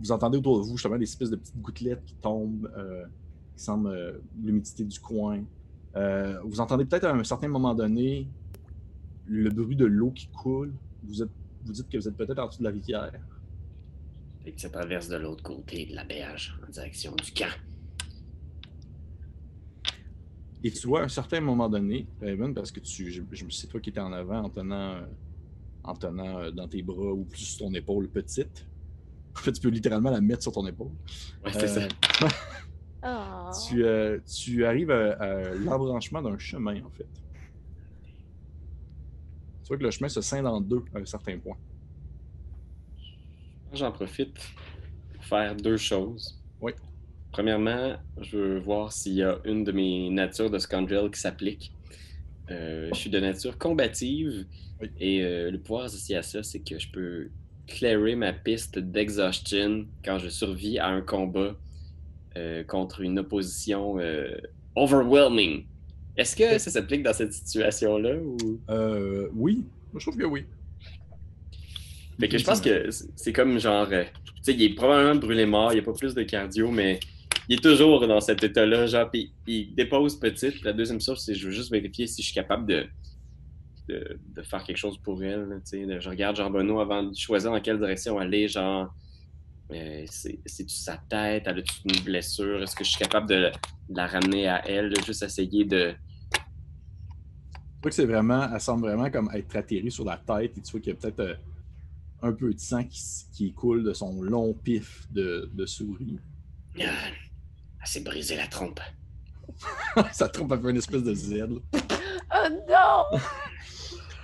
[0.00, 3.04] vous entendez autour de vous justement des espèces de petites gouttelettes qui tombent, euh,
[3.56, 5.42] qui semblent euh, l'humidité du coin.
[5.96, 8.28] Euh, vous entendez peut-être à un certain moment donné
[9.26, 10.72] le bruit de l'eau qui coule.
[11.04, 11.30] Vous, êtes,
[11.64, 13.12] vous dites que vous êtes peut-être en dessous de la rivière.
[14.46, 17.52] et que ça traverse de l'autre côté de la berge en direction du camp.
[20.64, 23.68] Et tu vois, à un certain moment donné, Raven, parce que tu, je, je- c'est
[23.68, 25.00] toi qui étais en avant en tenant,
[25.84, 28.66] en tenant dans tes bras ou plus sur ton épaule petite.
[29.38, 30.90] En fait, tu peux littéralement la mettre sur ton épaule.
[31.44, 31.88] Ouais, c'est Euh,
[32.20, 32.28] ça.
[33.04, 33.50] Oh.
[33.68, 37.06] Tu, euh, tu arrives à, à l'embranchement d'un chemin, en fait.
[39.62, 41.56] Tu vois que le chemin se scinde en deux à un certain point.
[43.72, 44.34] J'en profite
[45.14, 46.40] pour faire deux choses.
[46.60, 46.72] Oui.
[47.30, 51.72] Premièrement, je veux voir s'il y a une de mes natures de Scoundrel qui s'applique.
[52.50, 54.46] Euh, je suis de nature combative
[54.80, 54.88] Oui.
[54.98, 57.28] et euh, le pouvoir associé à ça, c'est que je peux
[57.68, 61.54] clairer ma piste d'exhaustion quand je survis à un combat
[62.36, 64.36] euh, contre une opposition euh,
[64.74, 65.64] overwhelming.
[66.16, 68.60] Est-ce que ça s'applique dans cette situation-là ou...
[68.70, 69.64] Euh, oui,
[69.94, 70.44] je trouve que oui.
[72.18, 73.88] Fait que je pense que c'est- comme genre.
[73.88, 73.96] tu
[74.42, 76.98] sais, il est probablement brûlé mort, il n'y a pas plus de cardio, mais
[77.48, 78.86] il est toujours dans cet état-là.
[78.86, 80.54] Genre, puis il dépose petite.
[80.54, 82.86] Puis la deuxième chose, c'est que je veux juste vérifier si je suis capable de,
[83.88, 85.44] de, de faire quelque chose pour elle.
[85.48, 85.86] là, tu sais.
[85.86, 88.48] De- Je regarde Jean Bonneau avant de choisir dans quelle direction aller.
[88.48, 88.92] Genre,
[89.72, 91.44] euh, c'est- c'est-tu sa tête?
[91.46, 92.62] Elle a-tu une blessure?
[92.62, 93.50] Est-ce que je suis capable de,
[93.90, 94.88] de la ramener à elle?
[94.90, 95.94] là, Juste essayer de.
[96.32, 100.60] Tu vois que c'est vraiment, elle semble vraiment comme être atterrie sur la tête et
[100.60, 101.34] tu vois qu'il y a peut-être euh,
[102.22, 103.00] un peu de sang qui,
[103.32, 106.18] qui coule de son long pif de, de souris.
[106.80, 106.84] Ah,
[107.80, 108.80] elle s'est brisé la trompe.
[110.12, 111.32] Ça trompe un peu une espèce de Z.
[111.36, 111.46] là.
[112.34, 113.18] Oh non!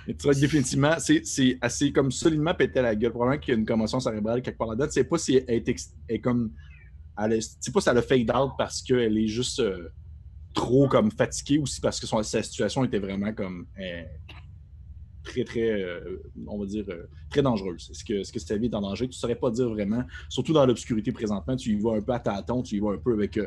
[0.23, 3.11] Vois que définitivement, c'est assez comme solidement pété à la gueule.
[3.11, 4.85] Probablement qu'il y a une commotion cérébrale quelque part là-dedans.
[4.87, 6.53] Tu sais pas si elle est, est comme.
[7.17, 9.89] Elle est- tu sais pas si elle a fade out parce qu'elle est juste euh,
[10.53, 14.03] trop comme fatiguée ou si parce que son, sa situation était vraiment comme euh,
[15.23, 16.85] très, très, euh, on va dire,
[17.29, 17.89] très dangereuse.
[17.89, 19.05] Est-ce que, est-ce que sa vie est en danger?
[19.05, 20.03] Tu ne saurais pas dire vraiment.
[20.29, 22.97] Surtout dans l'obscurité présentement, tu y vas un peu à tâtons, tu y vas un
[22.97, 23.39] peu avec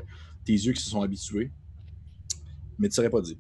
[0.45, 1.53] tes yeux qui se sont habitués.
[2.79, 3.37] Mais tu ne saurais pas dire.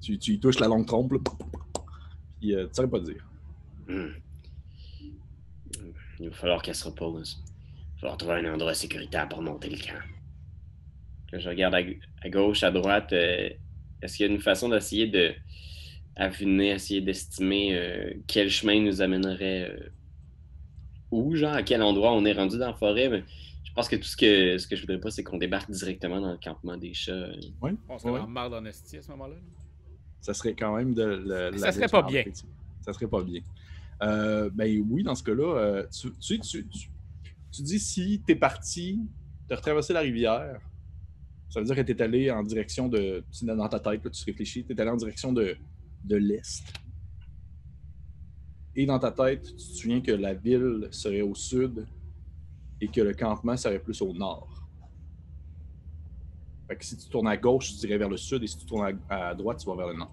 [0.00, 1.18] Tu, tu y touches la longue trompe, là,
[2.40, 3.24] puis euh, tu ne saurais pas dire.
[3.88, 4.08] Hmm.
[6.20, 7.42] Il va falloir qu'elle se repose.
[7.46, 10.00] Il va falloir trouver un endroit sécuritaire pour monter le camp.
[11.32, 11.80] Là, je regarde à,
[12.22, 13.12] à gauche, à droite.
[13.12, 13.50] euh,
[14.02, 15.34] Est-ce qu'il y a une façon d'essayer de
[16.44, 19.88] nez, essayer d'estimer euh, quel chemin nous amènerait euh,
[21.10, 23.08] où, genre, à quel endroit on est rendu dans la forêt?
[23.08, 23.22] Mais
[23.64, 26.20] je pense que tout ce que, ce que je voudrais pas, c'est qu'on débarque directement
[26.20, 27.12] dans le campement des chats.
[27.12, 27.36] euh.
[27.88, 28.20] On serait Ouais.
[28.20, 29.34] en marre esti à ce moment-là.
[29.34, 29.40] là.
[30.20, 32.22] Ça serait quand même de, la- Ça la serait pas bien.
[32.80, 33.40] Ça serait pas bien.
[34.00, 39.00] Ben oui, dans ce cas-là, euh, tu, tu, tu, tu- dis si tu es parti,
[39.46, 40.60] tu as retraversé la rivière,
[41.48, 43.24] ça veut dire que tu es allé en direction de.
[43.42, 45.56] Dans ta tête, là, tu réfléchis, tu es allé en direction de,
[46.04, 46.62] de l'est.
[48.76, 51.86] Et dans ta tête, tu te souviens que la ville serait au sud
[52.80, 54.57] et que le campement serait plus au nord.
[56.68, 58.66] Fait que si tu tournes à gauche, tu dirais vers le sud, et si tu
[58.66, 60.12] tournes à, à droite, tu vas vers le nord.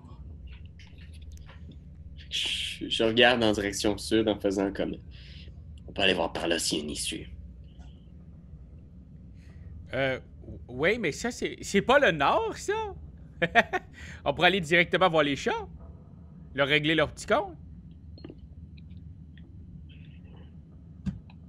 [2.30, 4.95] Je, je regarde en direction sud en faisant comme.
[5.88, 7.30] On peut aller voir par là s'il y a une issue.
[9.93, 10.20] Euh,
[10.68, 12.74] Oui, mais ça, c'est c'est pas le nord, ça?
[14.26, 15.68] On pourrait aller directement voir les chats.
[16.53, 17.56] Leur régler leur petit compte.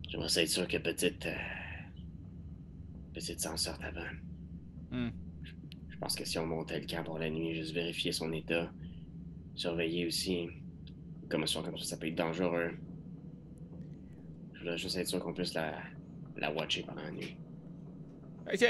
[0.08, 1.26] J'aimerais être sûr que petite.
[1.26, 1.34] euh,
[3.14, 4.00] Petite s'en sorte avant.
[4.96, 5.10] Hmm.
[5.90, 8.70] Je pense que si on montait le camp pour la nuit, juste vérifier son état,
[9.54, 10.48] surveiller aussi.
[11.28, 12.70] Comme ça, comme ça, ça peut être dangereux.
[14.54, 15.74] Je voudrais juste être sûr qu'on puisse la,
[16.38, 17.36] la watcher pendant la nuit.
[18.50, 18.64] Ok.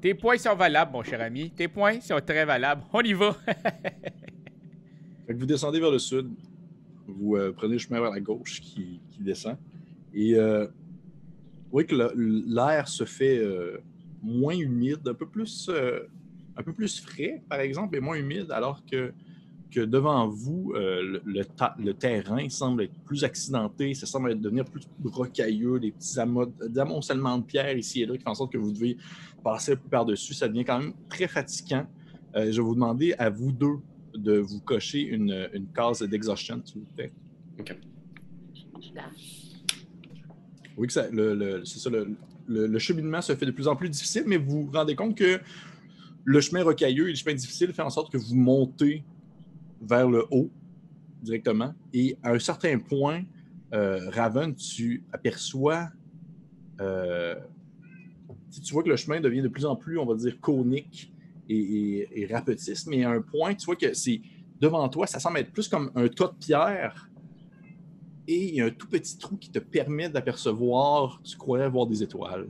[0.00, 1.50] Tes points sont valables, mon cher ami.
[1.50, 2.82] Tes points sont très valables.
[2.92, 3.36] On y va.
[5.26, 6.30] Fait que vous descendez vers le sud,
[7.06, 9.56] vous euh, prenez le chemin vers la gauche qui, qui descend.
[10.14, 11.96] Et euh, vous voyez que
[12.54, 13.78] l'air se fait euh,
[14.22, 16.00] moins humide, un peu plus, euh,
[16.56, 19.12] un peu plus frais, par exemple, et moins humide, alors que,
[19.70, 24.38] que devant vous, euh, le, le ta- le terrain semble être plus accidenté, ça semble
[24.40, 28.52] devenir plus rocailleux, des petits amoncellements de pierres ici et là qui font en sorte
[28.52, 28.96] que vous devez
[29.42, 30.34] passer par-dessus.
[30.34, 31.86] Ça devient quand même très fatigant.
[32.36, 33.78] Euh, je vais vous demander à vous deux
[34.14, 37.12] de vous cocher une, une case d'exhaustion, s'il vous plaît.
[37.58, 37.74] Ok.
[40.76, 41.90] Oui, que ça, le, le- c'est ça,
[42.46, 45.40] le, cheminement se fait de plus en plus difficile, mais vous vous rendez compte que
[46.24, 49.04] le chemin rocailleux et le chemin difficile fait en sorte que vous montez
[49.80, 50.50] vers le haut
[51.22, 51.74] directement.
[51.92, 53.22] Et à un certain point,
[53.72, 55.88] euh, Raven, tu aperçois.
[56.80, 57.34] euh,
[58.64, 61.10] tu vois que le chemin devient de plus en plus, on va dire, conique
[61.48, 64.20] et, et, et rapetisse, mais à un point, tu vois que c'est
[64.60, 67.08] devant toi, ça semble être plus comme un tas de pierres
[68.28, 71.86] et il y a un tout petit trou qui te permet d'apercevoir, tu croyais voir
[71.86, 72.48] des étoiles.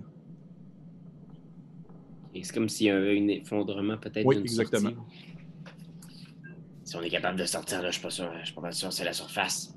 [2.34, 4.90] Et c'est comme s'il y avait un effondrement peut-être Oui, exactement.
[4.90, 4.96] sortie.
[6.84, 8.88] Si on est capable de sortir là, je suis pas sûr, je suis pas sûr
[8.88, 9.74] que c'est la surface.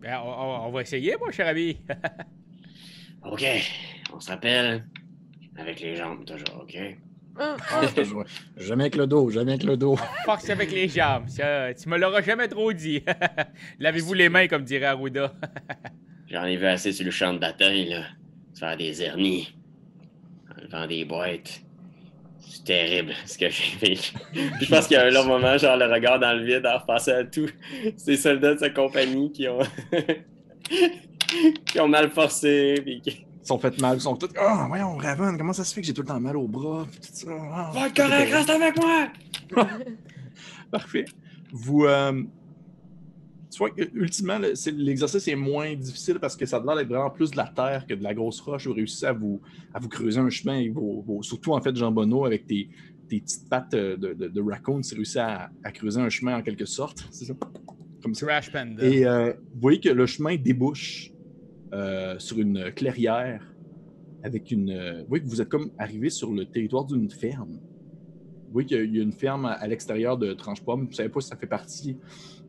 [0.00, 1.76] Ben, on, on- on va essayer, mon cher ami.
[3.24, 3.44] Ok,
[4.12, 4.84] on se rappelle.
[5.56, 6.76] Avec les jambes, toujours, ok?
[7.38, 7.56] Hum,
[7.96, 8.24] Toujours.
[8.58, 9.96] jamais avec le dos, jamais avec le dos.
[10.24, 11.28] Force avec les jambes.
[11.28, 13.02] Ça, tu me l'auras jamais trop dit.
[13.80, 15.32] Lavez-vous les mains, comme dirait Arruda.
[16.30, 18.02] J'en ai vu assez sur le champ de bataille, là.
[18.58, 19.54] Faire des hernies.
[20.50, 21.62] En levant des boîtes.
[22.40, 24.12] C'est terrible ce que j'ai fait.
[24.60, 26.78] je pense qu'il y a un long moment, genre le regard dans le vide, à
[26.78, 27.50] repasser à tous
[27.96, 29.60] ces soldats de sa compagnie qui ont.
[31.64, 32.74] qui ont mal forcé.
[32.84, 33.24] Puis.
[33.42, 34.28] Ils sont fait mal, ils sont tous.
[34.38, 36.86] Ah, voyons, Raven, comment ça se fait que j'ai tout le temps mal au bras?
[36.90, 37.26] puis tout ça?
[37.52, 39.08] Ah, Va être correct, reste avec moi!
[40.70, 41.04] Parfait.
[41.52, 41.84] Vous.
[41.84, 42.22] Euh,
[43.50, 46.88] tu vois que, ultimement, le- l'exercice est moins difficile parce que ça a l'air d'être
[46.88, 48.66] vraiment plus de la terre que de la grosse roche.
[48.66, 49.42] Vous réussissez à vous,
[49.74, 52.70] à vous creuser un chemin, avec vos, vos- surtout en fait, Jean Bonneau, avec tes,
[53.10, 56.38] tes petites pattes euh, de, de, de raccoon, tu réussis à, à creuser un chemin
[56.38, 57.06] en quelque sorte.
[57.10, 57.34] C'est ça?
[58.02, 58.24] Comme ça.
[58.26, 58.82] Trash Panda.
[58.86, 61.11] Et euh, vous voyez que le chemin débouche
[61.72, 63.42] euh, sur une clairière
[64.22, 64.70] avec une.
[64.70, 67.52] euh, vous voyez que vous êtes comme arrivé sur le territoire d'une ferme.
[68.46, 70.82] Vous voyez qu'il y a- une ferme à, l'extérieur de Tranche-Pomme.
[70.82, 71.96] Vous ne savez pas si ça fait partie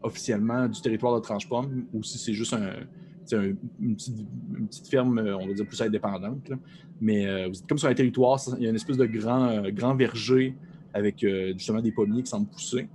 [0.02, 2.54] officiellement du territoire de Tranche-Pomme ou si c'est juste
[3.32, 6.52] une, petite, ferme, euh, on va dire plus indépendante.
[7.00, 9.96] Mais vous êtes comme sur un territoire, il y a une espèce de grand, grand
[9.96, 10.56] verger
[10.94, 11.26] avec
[11.58, 12.88] justement des pommiers qui semblent pousser.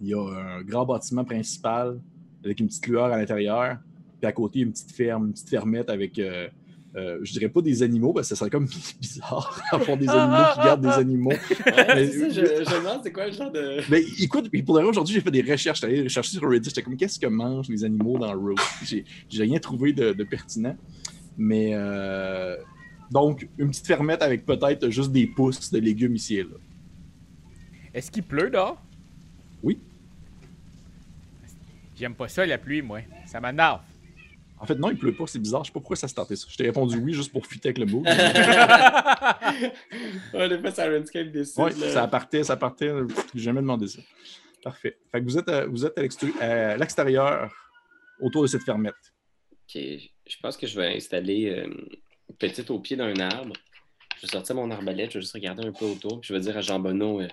[0.00, 1.98] Il y a un grand bâtiment principal
[2.44, 3.78] avec une petite lueur à l'intérieur.
[4.26, 6.48] À côté, une petite ferme, une petite fermette avec, euh,
[6.96, 8.66] euh, je dirais pas des animaux, parce que ça serait comme
[9.00, 11.32] bizarre avoir des animaux qui gardent des animaux.
[11.64, 13.80] Ça, je, je me demande c'est quoi le genre de.
[13.90, 15.80] Mais écoute, puis pour aujourd'hui, j'ai fait des recherches.
[15.80, 16.68] J'étais allé rechercher sur Reddit.
[16.68, 18.58] J'étais comme, qu'est-ce que mangent les animaux dans Road?
[18.82, 20.76] J'ai j'ai rien trouvé de, de pertinent.
[21.36, 22.56] Mais euh,
[23.10, 26.56] donc, une petite fermette avec peut-être juste des pousses de légumes ici et là.
[27.94, 28.82] Est-ce qu'il pleut dehors?
[29.62, 29.78] Oui.
[31.98, 33.00] J'aime pas ça, la pluie, moi.
[33.26, 33.80] Ça m'énerve.
[34.58, 35.64] En fait, non, il pleut pas, c'est bizarre.
[35.64, 36.46] Je sais pas pourquoi ça se tentait ça.
[36.50, 38.02] Je t'ai répondu oui juste pour fitter avec le mot.
[40.34, 41.62] ouais, des fois, ça RuneScape décide.
[41.62, 42.88] Oui, ça partait, ça partait.
[42.88, 44.00] euh, J'ai jamais demandé ça.
[44.62, 44.98] Parfait.
[45.12, 47.54] Fait que vous êtes à, vous êtes à l'extérieur- à l'extérieur,
[48.20, 48.94] autour de cette fermette.
[49.52, 51.66] Ok, je pense que je vais installer euh,
[52.28, 53.52] une petite au pied d'un arbre.
[54.16, 56.20] Je vais sortir mon arbalète, je vais juste regarder un peu autour.
[56.20, 57.28] Puis je vais dire à Jean Bonneau euh,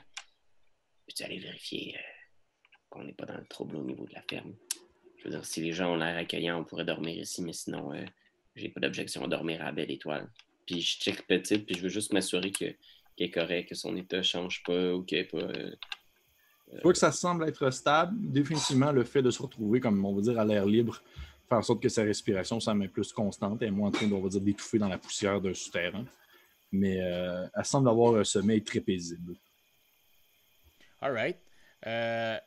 [1.07, 2.01] Peux-tu aller vérifier euh,
[2.89, 4.53] qu'on n'est pas dans le trouble au niveau de la ferme
[5.23, 7.93] Je veux dire, si les gens ont l'air accueillants, on pourrait dormir ici, mais sinon,
[7.93, 8.03] euh,
[8.57, 10.29] j'ai pas d'objection à dormir à la belle étoile.
[10.65, 12.65] Puis je check petite, puis je veux juste m'assurer que-
[13.15, 15.37] qu'elle est correcte, que son état change pas ou est pas.
[15.37, 15.71] euh,
[16.75, 18.15] Tu vois que ça semble être stable.
[18.19, 21.01] Définitivement, le fait de se retrouver, comme on va dire, à l'air libre,
[21.47, 24.19] faire en sorte que sa respiration semble être plus constante et moins en train, on
[24.19, 26.03] va dire, d'étouffer dans la poussière d'un souterrain.
[26.71, 29.35] Mais euh, elle semble avoir un sommeil très paisible.
[30.99, 31.37] Alright.
[31.85, 32.37] Euh,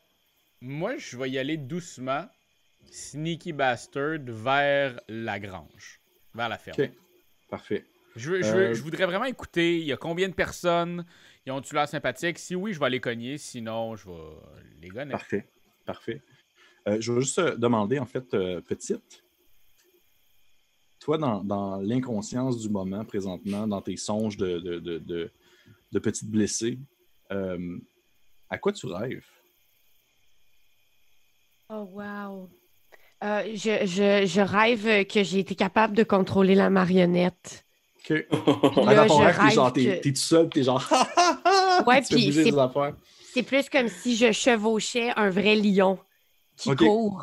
[0.60, 2.26] moi, je vais y aller doucement,
[2.90, 6.00] sneaky bastard, vers la grange,
[6.34, 6.80] vers la ferme.
[6.80, 6.90] Ok.
[7.48, 7.84] Parfait.
[8.16, 9.78] Je, veux- je veux- Euh, je voudrais vraiment écouter.
[9.78, 11.04] Il y a combien de personnes
[11.44, 13.38] Ils ont-tu l'air sympathiques Si oui, je vais les cogner.
[13.38, 14.16] Sinon, je vais
[14.80, 15.12] les gonner.
[15.12, 15.46] Parfait.
[15.84, 16.22] Parfait.
[16.88, 19.22] Euh, je vais juste euh, demander, en fait, euh, petite,
[20.98, 25.30] toi, dans, dans l'inconscience du moment présentement, dans tes songes de, de, de, de,
[25.92, 26.78] de petite blessée,
[27.30, 27.78] euh,
[28.50, 29.26] à quoi tu rêves?
[31.68, 32.48] Oh, wow.
[33.24, 37.64] Euh, je, je, je rêve que j'ai été capable de contrôler la marionnette.
[38.10, 38.10] OK.
[38.84, 40.84] Là, dans ton je rêve, t'es genre, t'es, que- t'es tout seul, t'es genre,
[41.86, 42.32] Ouais, puis
[43.32, 45.98] c'est- plus comme si je chevauchais un vrai lion
[46.56, 46.78] qui Ok.
[46.78, 47.22] court.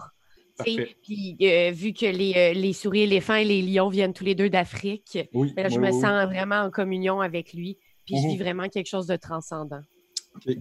[0.64, 0.76] tu sais.
[0.78, 0.96] Parfait.
[1.04, 4.36] Puis euh, vu que les, euh, les souris éléphants et les lions viennent tous les
[4.36, 7.78] deux d'Afrique, Oui, ben là, je oui, me oui, sens vraiment en communion avec lui.
[8.06, 8.30] Puis je Mhm.
[8.34, 9.82] vis vraiment quelque chose de transcendant.
[10.36, 10.56] OK.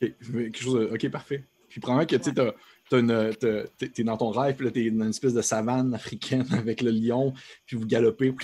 [0.00, 1.44] Quelque chose de- OK, parfait.
[1.68, 2.54] Puis probablement que tu sais,
[2.92, 3.32] une-
[3.78, 6.90] t'es dans ton rêve, puis là, t'es dans une espèce de savane africaine avec le
[6.90, 7.32] lion,
[7.66, 8.34] puis vous galopez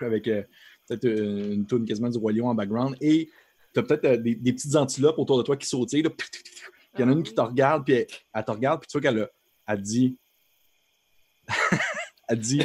[0.00, 0.42] avec euh,
[0.88, 3.28] peut-être euh, une tourne quasiment du roi lion en background, et
[3.72, 6.02] t'as peut-être euh, des, des petites antilopes autour de toi qui sautillent.
[6.02, 6.10] là.
[6.10, 6.28] Puis
[6.96, 8.98] il y en a une qui te regarde, puis elle, elle te regarde, puis tu
[8.98, 9.30] vois qu'elle a-
[9.66, 10.16] elle dit...
[12.28, 12.62] elle dit...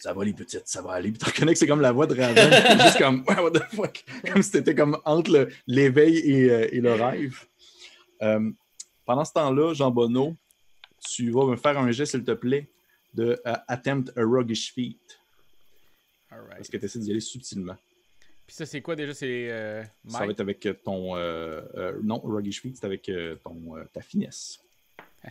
[0.00, 1.10] Ça va les petites, ça va aller.
[1.10, 2.52] Puis tu reconnais que c'est comme la voix de Raven.
[2.82, 4.04] juste comme, ouais, what the fuck?
[4.32, 7.44] Comme si t'étais comme entre l'éveil et, euh, et le rêve.
[9.08, 10.36] Pendant ce temps-là, Jean Bonneau,
[11.00, 12.68] tu vas me faire un geste, s'il te plaît,
[13.14, 15.18] de euh, Attempt a Roguish Feat.
[16.30, 16.58] Alright.
[16.58, 17.76] Parce que tu essaies d'y aller subtilement.
[18.46, 19.14] Puis ça, c'est quoi déjà?
[19.14, 21.16] C'est euh, Ça va être avec ton.
[21.16, 24.60] euh, euh, non, Roguish Feat, c'est avec euh, ton, euh, ta finesse.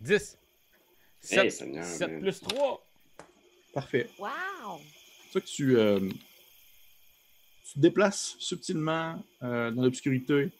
[0.00, 0.38] 10.
[1.30, 2.20] Hey, 7, Seigneur, 7 man.
[2.22, 2.86] plus 3.
[3.72, 4.10] Parfait.
[4.18, 4.80] Wow!
[5.26, 10.50] C'est ça que tu, euh, tu te déplaces subtilement euh, dans l'obscurité,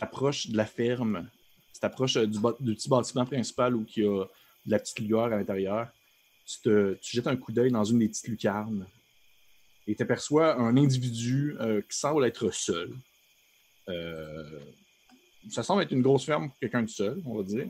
[0.00, 1.28] t'approches de la ferme,
[1.74, 4.24] tu t'approches euh, du, petit bâtiment principal où il y a
[4.66, 5.88] de la petite lueur à l'intérieur.
[6.46, 8.86] Tu, te, tu jettes un coup d'œil dans une des petites lucarnes
[9.86, 12.92] et tu aperçois un individu euh, qui semble être seul.
[13.88, 14.60] Euh,
[15.48, 17.68] ça semble être une grosse ferme pour quelqu'un de seul, on va dire.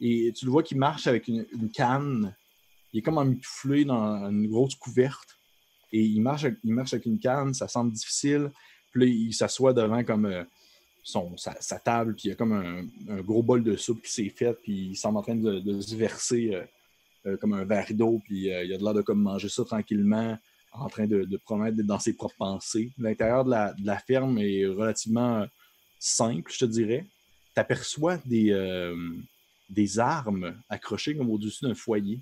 [0.00, 2.34] Et tu le vois qui marche avec une, canne
[2.92, 5.38] il est comme emmitouflé dans une grosse couverte.
[5.92, 8.50] Et il marche, avec- il marche avec une canne, ça semble difficile.
[8.90, 10.46] Puis là, il s'assoit devant comme
[11.08, 14.28] son, sa, table, puis il y a comme un, gros bol de soupe qui s'est
[14.28, 16.64] fait, puis il semble en train de, de se verser euh,
[17.26, 19.64] euh, comme un verre d'eau, puis euh, il a de l'air de comme manger ça
[19.64, 20.36] tranquillement,
[20.72, 22.92] en train de, de promettre d'être dans ses propres pensées.
[22.98, 25.46] L'intérieur de la, de la ferme est relativement euh,
[25.98, 27.06] simple, je te dirais.
[27.54, 28.94] Tu aperçois des,
[29.68, 32.20] des armes accrochées comme au-dessus d'un foyer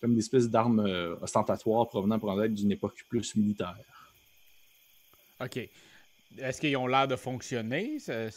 [0.00, 0.80] comme des espèces d'armes
[1.20, 3.76] ostentatoires provenant peut-être d'une époque plus militaire.
[5.40, 5.68] OK.
[6.38, 7.98] Est-ce qu'ils ont l'air de fonctionner?
[7.98, 8.28] Ça-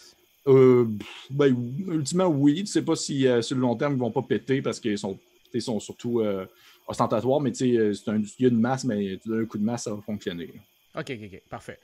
[0.47, 0.85] Euh,
[1.31, 1.55] ben,
[1.87, 2.55] ultimement, oui.
[2.63, 4.97] Tu sais pas si euh, sur le long terme, ils vont pas péter parce qu'ils
[4.97, 5.17] sont,
[5.53, 6.45] ils sont surtout euh,
[6.87, 9.41] ostentatoires, mais tu sais, euh, c'est un- il y a une masse, mais tu donnes
[9.41, 10.53] un coup de masse, ça va fonctionner.
[10.95, 11.41] OK, OK, OK.
[11.49, 11.79] Parfait.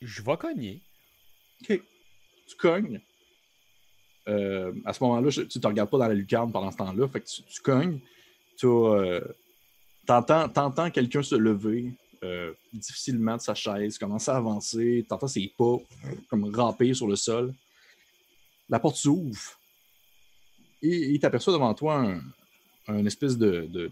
[0.00, 0.80] Je vais cogner.
[1.62, 1.80] OK.
[2.48, 3.00] Tu cognes.
[4.26, 7.08] À ce moment-là, tu ne te regardes pas dans la lucarne pendant ce temps-là.
[7.08, 8.00] Fait que tu, tu cognes.
[8.56, 8.66] Tu
[10.08, 11.92] entends, t'entends quelqu'un se lever
[12.22, 15.04] euh, difficilement de sa chaise, commencer à avancer.
[15.06, 15.76] Tu entends ses pas
[16.28, 17.54] comme ramper sur le sol.
[18.68, 19.58] La porte s'ouvre.
[20.82, 22.12] Et il t'aperçoit devant toi
[22.88, 23.90] un, espèce de,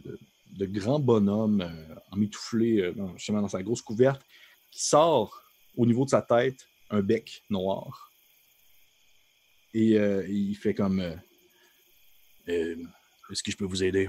[0.59, 4.23] grand bonhomme euh, emmitouflé euh, dans, dans sa grosse couverte
[4.71, 5.43] qui sort
[5.77, 8.13] au niveau de sa tête un bec noir.
[9.73, 11.01] Et euh, il fait comme
[12.49, 12.77] euh,
[13.31, 14.09] Est-ce que je peux vous aider?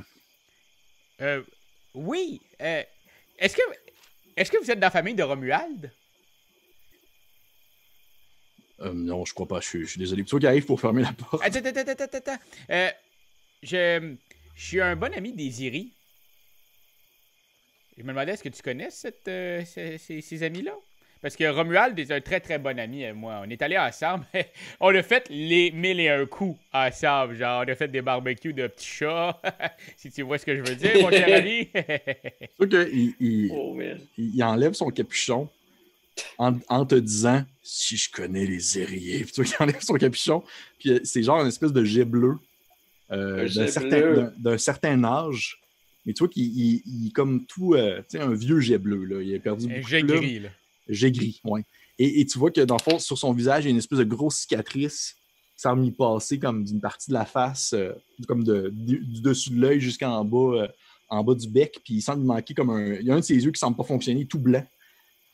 [1.93, 2.41] Oui.
[2.59, 3.61] est-ce que
[4.37, 5.91] est-ce que vous êtes dans la famille de Romuald?
[8.81, 9.59] Euh, non, je crois pas.
[9.61, 10.23] Je suis, je suis désolé.
[10.25, 11.41] Toi qui arrive pour fermer la porte.
[11.43, 12.43] Attends, attends, attends, attends, attends.
[12.71, 12.89] Euh,
[13.61, 14.15] je,
[14.55, 15.93] je suis un bon ami d'Eziri.
[17.97, 20.73] Je me demandais, est-ce que tu connais cette, euh, ces, ces- ces amis-là?
[21.21, 23.41] Parce que Romuald est un très très bon ami à moi.
[23.45, 24.25] On est allé ensemble.
[24.79, 27.35] on a fait les mille et un coups ensemble.
[27.35, 29.39] Genre, on a fait des barbecues de petits chats.
[29.97, 31.69] si tu vois ce que je veux dire, mon cher ami.
[32.59, 33.77] Sûr qu'il il, Oh,
[34.17, 35.47] il- il enlève son capuchon
[36.39, 39.23] en, en te disant Si je connais les aériers.
[39.23, 40.43] Puis tu vois qu'il enlève son capuchon.
[40.79, 42.37] Puis euh, c'est genre une espèce de jet bleu
[43.11, 43.67] euh, Un d'un jet
[44.61, 45.59] certain, âge.
[46.07, 47.75] Mais tu vois qu'il il- il est comme tout.
[47.75, 49.03] euh, tu sais, un vieux jet bleu.
[49.05, 49.21] Là.
[49.21, 50.19] Il a perdu beaucoup de J'ai plumes.
[50.19, 50.49] gris, là.
[50.93, 51.61] Jet gris, oui.
[51.97, 53.77] Et, et tu vois que dans le fond, sur son visage, il y a une
[53.77, 55.15] espèce de grosse cicatrice
[55.55, 57.93] qui semble y passer comme d'une partie de la face, euh,
[58.27, 60.67] comme de, du, du dessus de l'œil jusqu'en bas, euh,
[61.09, 61.79] en bas du bec.
[61.83, 62.95] Puis il semble lui manquer comme un.
[62.95, 64.65] Il y a un de ses yeux qui semble pas fonctionner, tout blanc.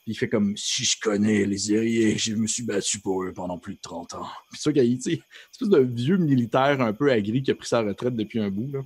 [0.04, 3.34] Puis il fait comme si je connais les guerriers, je me suis battu pour eux
[3.34, 4.28] pendant plus de 30 ans.
[4.52, 7.12] Puis tu vois qu'il y a tu sais, une espèce de vieux militaire un peu
[7.12, 8.72] agri qui a pris sa retraite depuis un bout.
[8.72, 8.82] Là.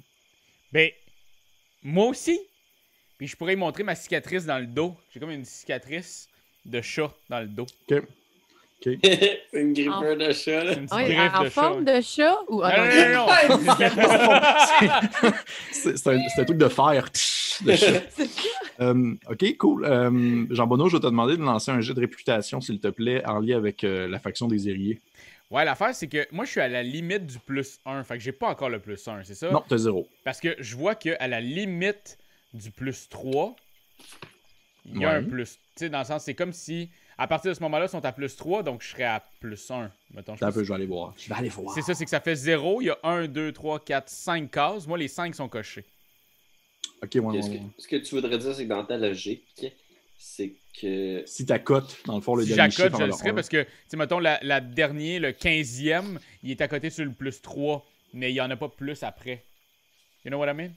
[0.71, 0.89] Ben,
[1.83, 2.39] moi aussi,
[3.17, 4.95] Puis je pourrais lui montrer ma cicatrice dans le dos.
[5.11, 6.27] J'ai comme une cicatrice
[6.65, 7.65] de chat dans le dos.
[7.89, 8.03] C'est
[9.53, 10.73] une grippeur de chat, là.
[10.73, 11.95] Une petite oui, griffe en de forme chat.
[11.97, 12.61] de chat ou.
[12.63, 14.31] Ah, Non, non, non, non,
[15.31, 15.33] un,
[15.73, 16.07] c'est
[16.41, 17.09] un truc de fer.
[17.63, 18.01] de chat.
[18.79, 19.85] Euh, ok, cool.
[19.85, 22.87] Euh, Jean Bonneau, je vais te demander de lancer un jet de réputation, s'il te
[22.87, 24.99] plaît, en lien avec euh, la faction des Ériers.
[25.51, 28.03] Ouais, l'affaire, c'est que moi, je suis à la limite du plus 1.
[28.03, 29.51] Fait que j'ai pas encore le plus 1, c'est ça?
[29.51, 30.07] Non, t'as zéro.
[30.23, 32.17] Parce que je vois qu'à la limite
[32.53, 33.55] du plus 3,
[34.85, 35.15] il y a Ouais.
[35.15, 35.53] un plus.
[35.75, 38.03] Tu sais, dans le sens, c'est comme si, à partir de ce moment-là, ils sont
[38.03, 39.91] à plus 3, donc je serais à plus 1.
[40.13, 41.13] Mettons, je un peu, je vais aller voir.
[41.17, 41.73] Je vais aller voir.
[41.73, 42.81] C'est ça, c'est que ça fait 0.
[42.81, 44.87] Il y a 1, 2, 3, 4, 5 cases.
[44.87, 45.85] Moi, les 5 sont cochés.
[47.03, 49.43] Ok, ouais, ouais, Ce que, ce que tu voudrais dire, c'est que dans ta logique,
[50.17, 51.23] c'est que.
[51.25, 53.49] Si ta cote, dans le fond, le Si dernier j'accote, chiffre je le serais parce
[53.49, 57.11] que, tu sais, mettons, la, la dernier, le 15e, il est à côté sur le
[57.11, 59.43] plus 3, mais il n'y en a pas plus après.
[60.25, 60.71] You know what I mean?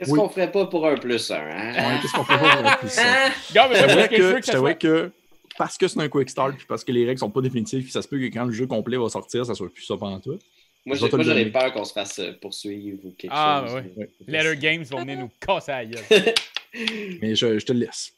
[0.00, 0.18] Qu'est-ce Oui.
[0.18, 1.72] qu'on ferait pas pour un plus un, hein?
[1.74, 3.02] Ouais, qu'est-ce qu'on fait pour un plus ça?
[3.54, 5.12] Gars, mais Je moi, t'avouerais ce que je que,
[5.58, 7.92] parce que c'est un quick start puis parce que les règles sont pas définitives, puis
[7.92, 10.18] ça se peut que quand le jeu complet va sortir, ça soit plus ça pendant
[10.18, 10.38] tout.
[10.86, 13.74] Moi, j'aurais peur qu'on se fasse euh, poursuivre ou quelque Ah, chose.
[13.74, 13.92] ouais.
[13.98, 14.10] Ouais.
[14.26, 16.02] Letter Games vont venir nous casser la gueule.
[17.20, 18.12] Mais je, je te le laisse.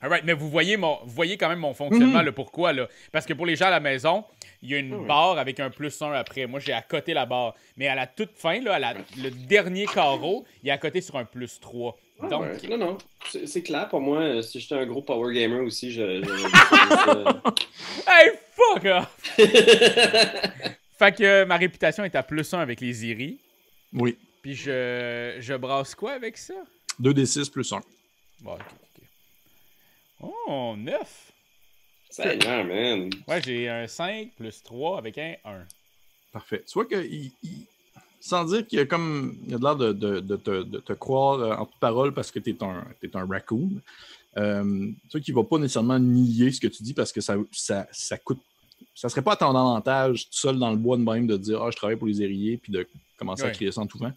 [0.00, 2.26] Alright, mais vous voyez, mon, vous voyez quand même mon fonctionnement, Mhm.
[2.26, 2.72] le pourquoi.
[2.72, 2.86] Là.
[3.10, 4.22] Parce que pour les gens à la maison,
[4.62, 5.06] il y a une Ouais.
[5.06, 6.46] barre avec un plus 1 après.
[6.46, 7.54] Moi, j'ai à côté la barre.
[7.76, 11.00] Mais à la toute fin, là, à la- le dernier carreau, il est à côté
[11.00, 11.96] sur un plus 3.
[12.20, 12.68] Ah, Donc, ouais.
[12.68, 12.98] Non, non.
[13.30, 14.18] C'est c'est clair pour moi.
[14.20, 16.22] euh, Si j'étais un gros power gamer aussi, je.
[16.22, 17.50] je-
[18.08, 19.36] hey, fuck off!
[20.98, 23.36] Fait que euh, ma réputation est à plus 1 avec les Iris.
[23.92, 24.18] Oui.
[24.42, 26.54] Puis je, je brasse quoi avec ça?
[27.00, 27.80] 2d6 plus 1.
[28.40, 29.04] Bon, ok, ok.
[30.48, 31.32] Oh, 9!
[32.10, 33.10] Seigneur, man.
[33.26, 35.66] Ouais, j'ai un 5 plus 3 avec un 1.
[36.32, 36.62] Parfait.
[36.66, 37.66] Tu vois que, il- il-
[38.20, 40.62] sans dire qu'il y a comme, il y a de l'air de, de- de te,
[40.62, 43.70] de te croire euh, en toute parole parce que tu es un, t'es un raccoon,
[44.36, 47.20] euh, tu vois qu'il ne va pas nécessairement nier ce que tu dis parce que
[47.20, 48.40] ça, ça, ça coûte.
[48.94, 51.62] Ça serait pas à ton avantage tout seul dans le bois de même de dire
[51.62, 52.86] Ah, je travaille pour les érillés puis de
[53.16, 53.48] commencer Ouais.
[53.50, 54.12] à crier ça en tout vent.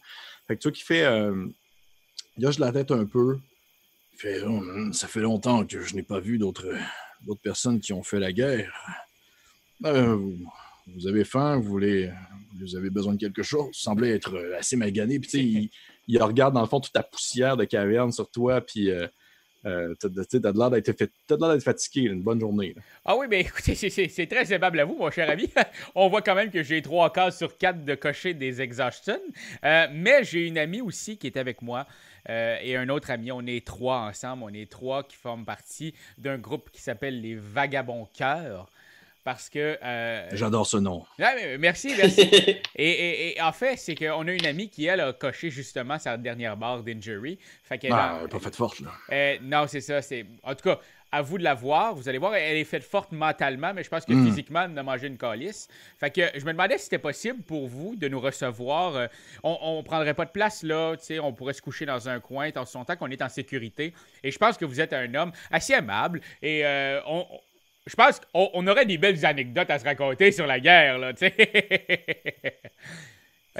[0.48, 1.04] Fait que tu vois qu'il fait.
[1.04, 1.48] Euh,
[2.38, 3.38] il hoche la tête un peu.
[4.14, 6.68] Il fait Hum, Ça fait longtemps que je n'ai pas vu d'autres
[7.26, 8.72] d'autres personnes qui ont fait la guerre.
[9.86, 10.38] Euh, vous,
[10.88, 12.12] vous avez faim, vous voulez,
[12.60, 13.68] vous avez besoin de quelque chose.
[13.68, 15.20] Vous semblez être euh, assez magané.
[15.20, 15.70] Puis tu sais, il,
[16.08, 18.62] il regarde dans le fond toute ta poussière de caverne sur toi.
[18.62, 19.08] Puis euh,
[19.66, 22.02] euh, t'as de l'air d'être fatigué.
[22.10, 22.74] Une bonne journée.
[22.76, 22.82] là.
[23.06, 25.50] Ah oui, mais écoutez, c'est- très aimable à vous, mon cher ami.
[25.96, 29.20] On voit quand même que j'ai trois cases sur quatre de cocher des exhaustion.
[29.64, 31.86] Euh, mais j'ai une amie aussi qui est avec moi
[32.30, 33.32] euh, et un autre ami.
[33.32, 34.44] On est trois ensemble.
[34.44, 38.70] On est trois qui forment partie d'un groupe qui s'appelle les Vagabonds Cœurs.
[39.24, 39.78] Parce que.
[39.84, 41.06] euh, J'adore ce nom.
[41.22, 42.22] Ah, mais merci, merci.
[42.76, 46.00] Et, et- et en fait, c'est qu'on a une amie qui, elle, a coché justement
[46.00, 47.38] sa dernière barre d'injury.
[47.64, 48.90] Fait qu'elle Ah, a- pas faite forte, là.
[49.12, 50.02] euh, non, c'est ça.
[50.02, 50.26] C'est...
[50.42, 50.80] En tout cas,
[51.12, 51.94] à vous de la voir.
[51.96, 54.26] Vous allez voir, elle est faite forte mentalement, mais je pense que Mm.
[54.28, 55.68] physiquement, elle a mangé une calice.
[56.00, 58.96] Fait que je me demandais si c'était possible pour vous de nous recevoir.
[58.96, 59.08] Euh,
[59.44, 62.20] on, on prendrait pas de place là, tu sais, on pourrait se coucher dans un
[62.20, 63.94] coin tant son temps qu'on est en sécurité.
[64.24, 67.26] Et je pense que vous êtes un homme assez aimable et euh, on.
[67.30, 67.40] on-
[67.88, 71.14] je pense qu'on on aurait des belles anecdotes à se raconter sur la guerre, là,
[71.14, 71.34] tu sais.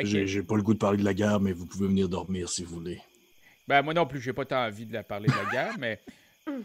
[0.04, 2.48] J'ai j'ai pas le goût de parler de la guerre, mais vous pouvez venir dormir
[2.48, 3.02] si vous voulez.
[3.68, 6.00] Ben, moi non plus, j'ai pas tant envie de la parler de la guerre, mais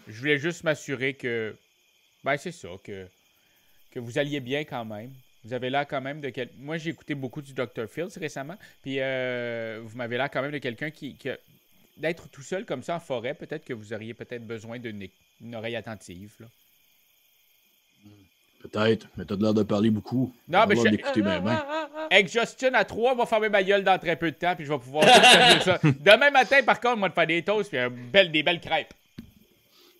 [0.08, 1.56] je voulais juste m'assurer que.
[2.24, 3.06] Ben, c'est ça, que,
[3.90, 5.12] que vous alliez bien quand même.
[5.44, 6.50] Vous avez l'air quand même de quel...
[6.58, 7.86] Moi, j'ai écouté beaucoup du Dr.
[7.88, 11.14] Fields récemment, puis euh, vous m'avez l'air quand même de quelqu'un qui.
[11.14, 11.38] qui a-
[11.98, 15.08] D'être tout seul comme ça en forêt, peut-être que vous auriez peut-être besoin d'une
[15.40, 16.34] une oreille attentive.
[16.40, 16.46] Là.
[18.62, 20.34] Peut-être, mais t'as de l'air de parler beaucoup.
[20.48, 21.64] Non, mais je- d'écouter bien, bien.
[22.10, 24.72] Avec Justin à 3, va fermer ma gueule dans très peu de temps, puis je
[24.72, 25.04] vais pouvoir
[25.62, 25.78] ça.
[25.84, 28.92] Demain matin, par contre, moi, de faire des toasts, puis un bel- des belles crêpes.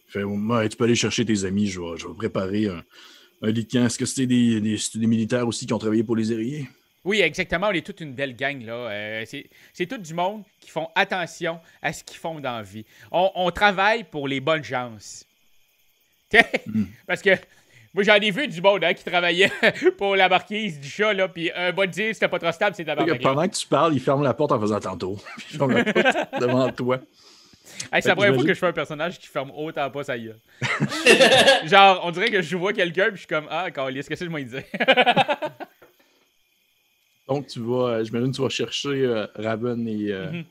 [0.08, 2.82] Fait, ouais, tu peux aller chercher tes amis, je vais, je vais préparer un,
[3.42, 3.86] un lit de camp.
[3.86, 6.68] Est-ce que c'était des, des, c'était des militaires aussi qui ont travaillé pour les érillés?
[7.04, 7.68] Oui, exactement.
[7.68, 8.72] On est toute une belle gang, là.
[8.72, 9.24] Euh,
[9.72, 12.84] c'est, tout du monde qui font attention à ce qu'ils font dans la vie.
[13.12, 15.24] On, on travaille pour les bonnes chances.
[17.06, 17.30] Parce que
[17.94, 19.50] moi, j'en ai vu du monde hein, qui travaillait
[19.98, 21.28] pour la marquise du chat, là.
[21.28, 23.94] Puis un bon dire, c'était pas trop stable, c'est de la pendant que tu parles,
[23.94, 25.16] il ferme la porte en faisant tantôt.
[25.52, 27.00] Il ferme la porte devant toi.
[27.92, 30.04] Hey, c'est la que première fois que je fais un personnage qui ferme autant pas
[30.04, 30.38] sa gueule.
[31.64, 34.24] Genre, on dirait que je vois quelqu'un, puis je suis comme, ah, Carlis, qu'est-ce que
[34.26, 34.62] je m'en dire?
[37.28, 40.12] Donc, tu vas, euh, j'imagine, que tu vas chercher euh, Raven et.
[40.12, 40.44] euh, Mhm.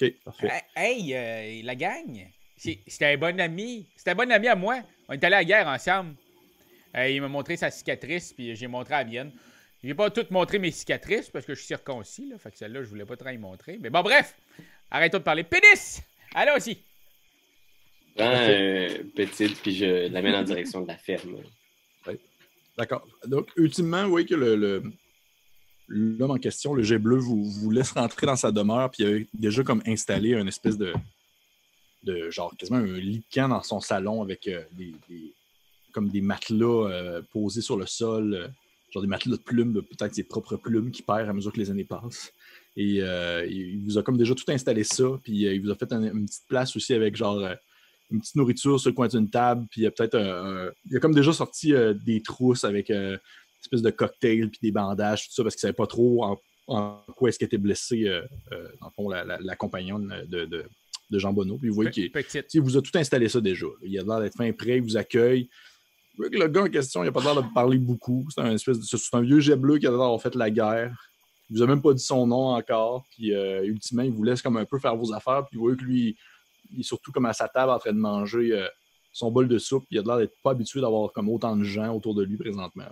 [0.00, 0.50] Ok, parfait.
[0.74, 3.86] Hey, euh, la gang, c'est- c'était un bon ami.
[3.94, 4.80] C'était un bon ami à moi.
[5.08, 6.14] On est allé à la guerre ensemble.
[6.96, 9.30] Euh, il m'a montré sa cicatrice, puis j'ai montré la mienne.
[9.82, 12.38] J'ai pas tout montré mes cicatrices parce que je suis circoncis, là.
[12.38, 13.78] Fait que celle-là, je voulais pas trop y montrer.
[13.80, 14.34] Mais bon, bref,
[14.90, 15.44] arrêtons de parler.
[15.44, 16.02] Pénis!
[16.34, 16.78] Allons aussi.
[18.16, 21.36] prends euh, petite, puis je l'amène en direction de la ferme.
[22.76, 23.06] D'accord.
[23.26, 24.82] Donc, ultimement, vous voyez que le, le-
[25.86, 29.06] l'homme en question, le jet bleu, vous, vous laisse rentrer dans sa demeure, puis il
[29.06, 30.92] avait déjà comme installé un espèce de,
[32.02, 35.32] de genre quasiment un lit de camp dans son salon avec euh, des, des-
[35.92, 38.48] comme des matelas euh, posés sur le sol, euh,
[38.90, 41.60] genre des matelas de plumes, de peut-être ses propres plumes qui perd à mesure que
[41.60, 42.32] les années passent.
[42.76, 45.76] Et euh, il vous a comme déjà tout installé ça, puis euh, il vous a
[45.76, 47.54] fait un- une petite place aussi avec genre euh,
[48.10, 50.70] une petite nourriture sur le coin d'une table, puis il y a peut-être un, un-
[50.90, 51.72] Il a comme déjà sorti
[52.04, 53.18] des trousses avec une
[53.62, 57.00] espèce de cocktail, puis des bandages, tout ça, parce qu'il savait pas trop en, en
[57.16, 58.22] quoi est-ce qu'il était blessé, euh,
[58.80, 60.64] dans le fond, la, la, la compagnonne de, de,
[61.10, 61.58] de Jean Bonneau.
[61.58, 62.10] Puis vous voyez qu'il
[62.54, 63.66] il vous a tout installé ça déjà.
[63.66, 63.72] là.
[63.82, 65.48] Il a l'air d'être fin prêt, il vous accueille.
[66.18, 68.26] Le gars en question, il n'a pas l'air de parler beaucoup.
[68.34, 70.50] C'est un, espèce de- c'est un vieux jet bleu qui a l'air d'avoir fait la
[70.50, 70.94] guerre.
[71.54, 73.04] Il vous a même pas dit son nom encore.
[73.10, 75.46] Puis, euh, ultimement, il vous laisse comme un peu faire vos affaires.
[75.46, 76.16] Puis, vous voyez que lui,
[76.72, 78.66] il est surtout comme à sa table en train de manger euh,
[79.12, 79.86] son bol de soupe.
[79.88, 82.36] Puis, il a l'air d'être pas habitué d'avoir comme autant de gens autour de lui
[82.36, 82.86] présentement.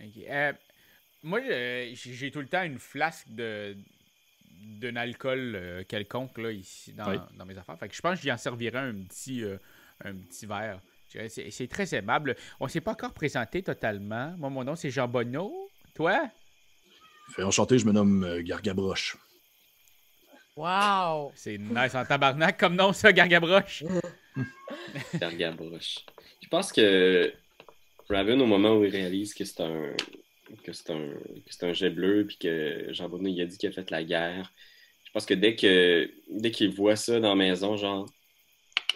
[0.00, 0.52] Euh,
[1.22, 1.40] moi,
[1.94, 3.76] j'ai tout le temps une flasque de
[4.62, 7.16] d'un alcool quelconque là, ici dans, Oui.
[7.38, 7.78] dans mes affaires.
[7.78, 9.42] Fait que je pense que j'y en servirai un petit,
[10.04, 10.80] un petit verre.
[11.08, 12.36] C'est c'est très aimable.
[12.58, 14.34] On s'est pas encore présenté totalement.
[14.36, 15.70] Moi, mon nom, c'est Jean Bonneau.
[15.94, 16.30] Toi?
[17.30, 19.16] Fait enchanté, je me nomme euh, Gargabroche.
[20.56, 21.32] Wow!
[21.34, 23.84] C'est nice en tabarnak comme nom, ça, Gargabroche.
[25.14, 26.04] Gargabroche.
[26.42, 27.32] Je pense que
[28.08, 29.92] Raven, au moment où il réalise que c'est un
[30.64, 33.56] que c'est un que c'est un jet bleu puis que Jean Bonneau il a dit
[33.56, 34.52] qu'il a fait la guerre.
[35.04, 38.06] Je pense que dès que dès qu'il voit ça dans la maison, genre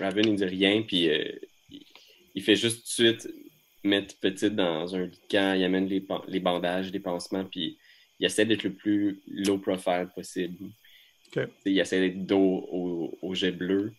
[0.01, 1.31] Raven il dit rien puis euh,
[1.71, 1.85] il,
[2.35, 3.29] il fait juste tout de suite
[3.85, 7.79] mettre petite dans un lit de camp, il amène les, les bandages, les pansements puis
[8.21, 10.71] il essaie d'être le plus low profile possible.
[11.67, 13.93] Il essaie d'être dos au, au jet bleu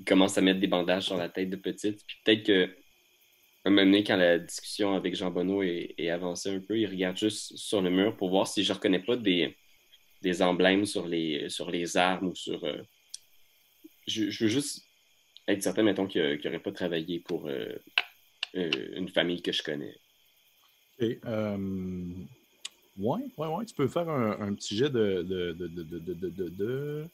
[0.00, 2.04] il commence à mettre des bandages sur la tête de petite.
[2.06, 2.76] Puis peut-être que
[3.64, 6.86] un moment donné, quand la discussion avec Jean Bonneau est, est avancée un peu, il
[6.86, 9.56] regarde juste sur le mur pour voir si je reconnais pas des,
[10.20, 12.62] des emblèmes sur les, sur les armes ou sur.
[12.64, 12.82] euh,
[14.06, 14.84] Je, je veux juste
[15.48, 17.74] être certain, mettons, qu'il n'aurait pas travaillé pour euh,
[18.56, 19.96] euh, une famille que je connais.
[21.00, 22.14] Euh,
[22.98, 23.64] ouais, ouais, ouais.
[23.66, 25.22] Tu peux faire un, un petit jet de.
[25.22, 27.04] de, de, de, de, de, de- de-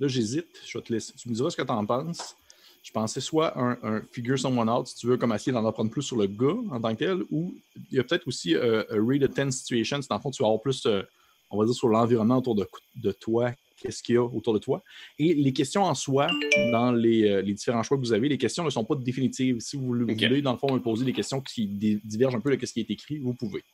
[0.00, 0.46] Là, j'hésite.
[0.66, 1.12] Je vais te laisser.
[1.14, 2.36] Tu me diras ce que tu en penses.
[2.84, 5.90] Je pensais soit un, un figure someone out, si tu veux, comme essayer d'en apprendre
[5.90, 7.52] plus sur le gars en tant que tel, ou
[7.90, 10.00] il y a peut-être aussi euh, un read a tense situation.
[10.00, 11.02] C'est dans le fond, tu vas avoir plus, euh,
[11.50, 12.66] on va dire, sur l'environnement autour de,
[13.02, 14.82] de toi, qu'est-ce qu'il y a autour de toi.
[15.18, 16.28] Et les questions en soi,
[16.72, 19.58] dans les, euh, les différents choix que vous avez, les questions ne sont pas définitives.
[19.58, 22.40] Si vous le voulez, dans le fond, me poser des questions qui di- divergent un
[22.40, 23.64] peu de ce qui est écrit, vous pouvez.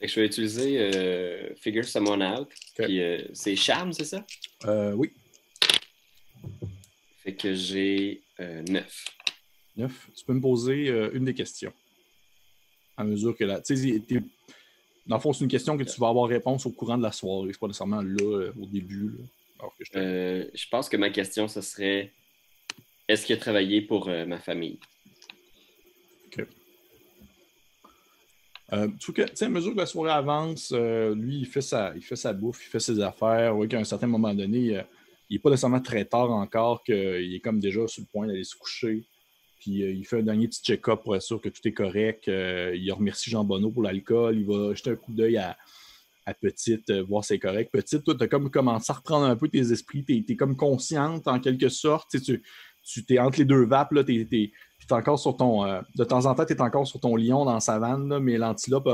[0.00, 2.48] Je vais utiliser euh, Figure Someone Out.
[2.76, 4.24] Puis euh, c'est Charme, c'est ça?
[4.66, 5.12] Euh, oui,
[7.18, 9.04] Fait que j'ai euh, 9.
[9.76, 10.08] neuf.
[10.16, 11.72] Tu peux me poser une des questions.
[12.96, 13.60] À mesure que la.
[13.60, 14.02] Tu sais,
[15.06, 17.12] dans le fond, c'est une question que tu vas avoir réponse au courant de la
[17.12, 17.50] soirée.
[17.52, 19.10] C'est pas nécessairement là, au début.
[19.10, 19.24] là.
[19.60, 19.84] Alors que
[20.54, 22.12] je pense que ma question, ce serait
[23.08, 24.78] est-ce qu'il a travaillé pour ma famille?
[28.72, 28.88] Euh,
[29.40, 32.66] à mesure que la soirée avance, euh, lui, il fait, sa, il fait sa bouffe,
[32.66, 33.56] il fait ses affaires.
[33.56, 34.82] Oui, qu'à un certain moment donné, euh,
[35.30, 38.44] il n'est pas nécessairement très tard encore, qu'il est comme déjà sur le point d'aller
[38.44, 39.06] se coucher.
[39.60, 42.28] Puis euh, il fait un dernier petit check-up pour être sûr que tout est correct.
[42.28, 44.36] Euh, il remercie Jean Bonneau pour l'alcool.
[44.38, 45.56] Il va jeter un coup d'œil à,
[46.26, 47.70] à Petite, euh, voir si c'est correct.
[47.72, 50.04] Petite, toi, tu as comme commencé à reprendre un peu tes esprits.
[50.04, 52.10] Tu es, comme consciente en quelque sorte.
[52.22, 52.42] Tu
[52.84, 54.50] tu t'es entre les deux vapes, t'es,
[54.94, 55.64] encore sur ton.
[55.64, 58.38] euh, de temps en temps, tu es encore sur ton lion dans la savane, mais
[58.38, 58.88] l'antilope,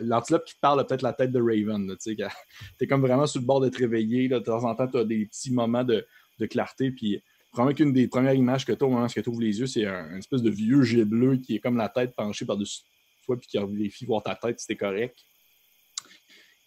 [0.00, 1.96] l'antilope qui te parle peut-être la tête de Raven.
[2.02, 2.16] tu
[2.80, 4.28] es comme vraiment sur le bord d'être réveillé.
[4.28, 4.40] là.
[4.40, 6.06] de temps en temps, tu as des petits moments de,
[6.38, 6.90] de clarté.
[6.90, 7.22] Puis,
[7.52, 9.66] probablement qu'une des premières images que tu as au moment où tu ouvres les yeux,
[9.66, 12.82] c'est un, une espèce de vieux jet bleu qui est comme la tête penchée par-dessus
[13.24, 15.18] toi, puis qui vérifie voir ta tête si t'es correct.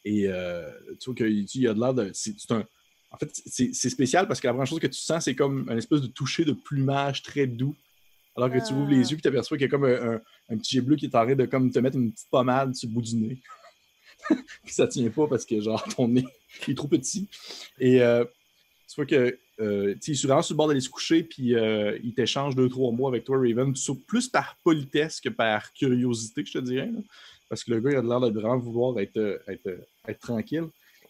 [0.03, 0.69] Et euh,
[0.99, 2.11] tu vois qu'il y a de l'air de.
[2.13, 2.65] C'est, un,
[3.11, 5.77] en fait, c'est, spécial parce que la première chose que tu sens, c'est comme un
[5.77, 7.75] espèce de toucher de plumage très doux.
[8.37, 10.21] Alors que tu ouvres les yeux et tu aperçois qu'il y a comme un, un-
[10.49, 12.75] un petit jet bleu qui est en train de comme, te mettre une petite pommade
[12.75, 13.37] sur le bout du nez.
[14.63, 16.25] Puis ça tient pas parce que genre ton nez
[16.67, 17.27] il est trop petit.
[17.79, 18.23] Et euh,
[18.87, 21.97] tu vois que euh, il est vraiment sur le bord d'aller se coucher, puis euh,
[22.03, 23.73] il t'échange deux, trois mots avec toi, Raven,
[24.07, 26.91] plus par politesse que par curiosité, je te dirais.
[26.91, 26.99] là.
[27.49, 30.65] Parce que le gars, il a l'air de vraiment vouloir être, euh, être, être tranquille.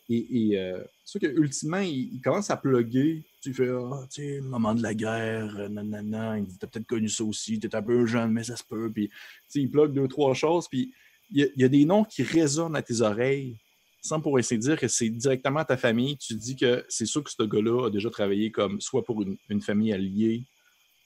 [0.09, 3.23] Et, et euh, c'est sûr qu'ultimement, il, il commence à plugger.
[3.41, 6.37] Tu fais, ah, tu sais, moment de la guerre, euh, nanana.
[6.59, 8.91] T'as peut-être connu ça aussi, t'es un peu jeune, mais ça se peut.
[8.91, 9.15] Puis, tu
[9.47, 10.67] sais, il plug deux, trois choses.
[10.67, 10.91] Puis,
[11.29, 13.57] il y, a, des noms qui résonnent à tes oreilles
[14.01, 16.17] sans pour essayer de dire que c'est directement ta famille.
[16.17, 19.61] Tu dis que c'est sûr que ce gars-là a déjà travaillé comme soit pour une,
[19.61, 20.45] famille alliée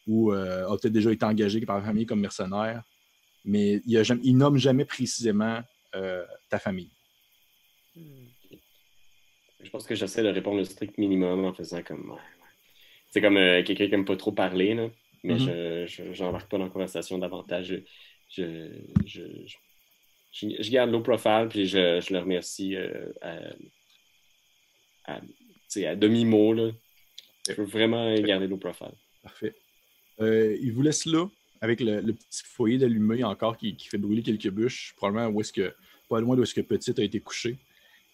[0.06, 2.84] ou euh, a peut-être déjà été engagé par la famille comme mercenaire,
[3.44, 5.62] mais il, jamais- il nomme jamais précisément
[5.96, 6.92] euh, ta famille.
[9.64, 12.16] Je pense que j'essaie de répondre le strict minimum en faisant comme.
[13.09, 14.89] C'est comme euh, quelqu'un qui aime pas trop parler, là,
[15.24, 15.39] mais Mhm.
[15.39, 17.68] je je j'embarque pas dans la conversation davantage.
[17.68, 17.76] Je,
[18.30, 18.72] je,
[19.05, 19.22] je,
[20.32, 23.12] je, je- garde low profile, puis je, je le remercie euh,
[25.05, 25.22] à,
[25.95, 26.55] demi-mot.
[27.49, 28.93] Je veux vraiment garder low profile.
[29.24, 29.53] Parfait.
[30.22, 31.28] Euh, il vous laisse là,
[31.59, 35.41] avec le, le petit foyer d'allumé encore qui, qui fait brûler quelques bûches, probablement où
[35.41, 35.74] est-ce que,
[36.09, 37.57] pas loin d'où est-ce que Petite a été couché.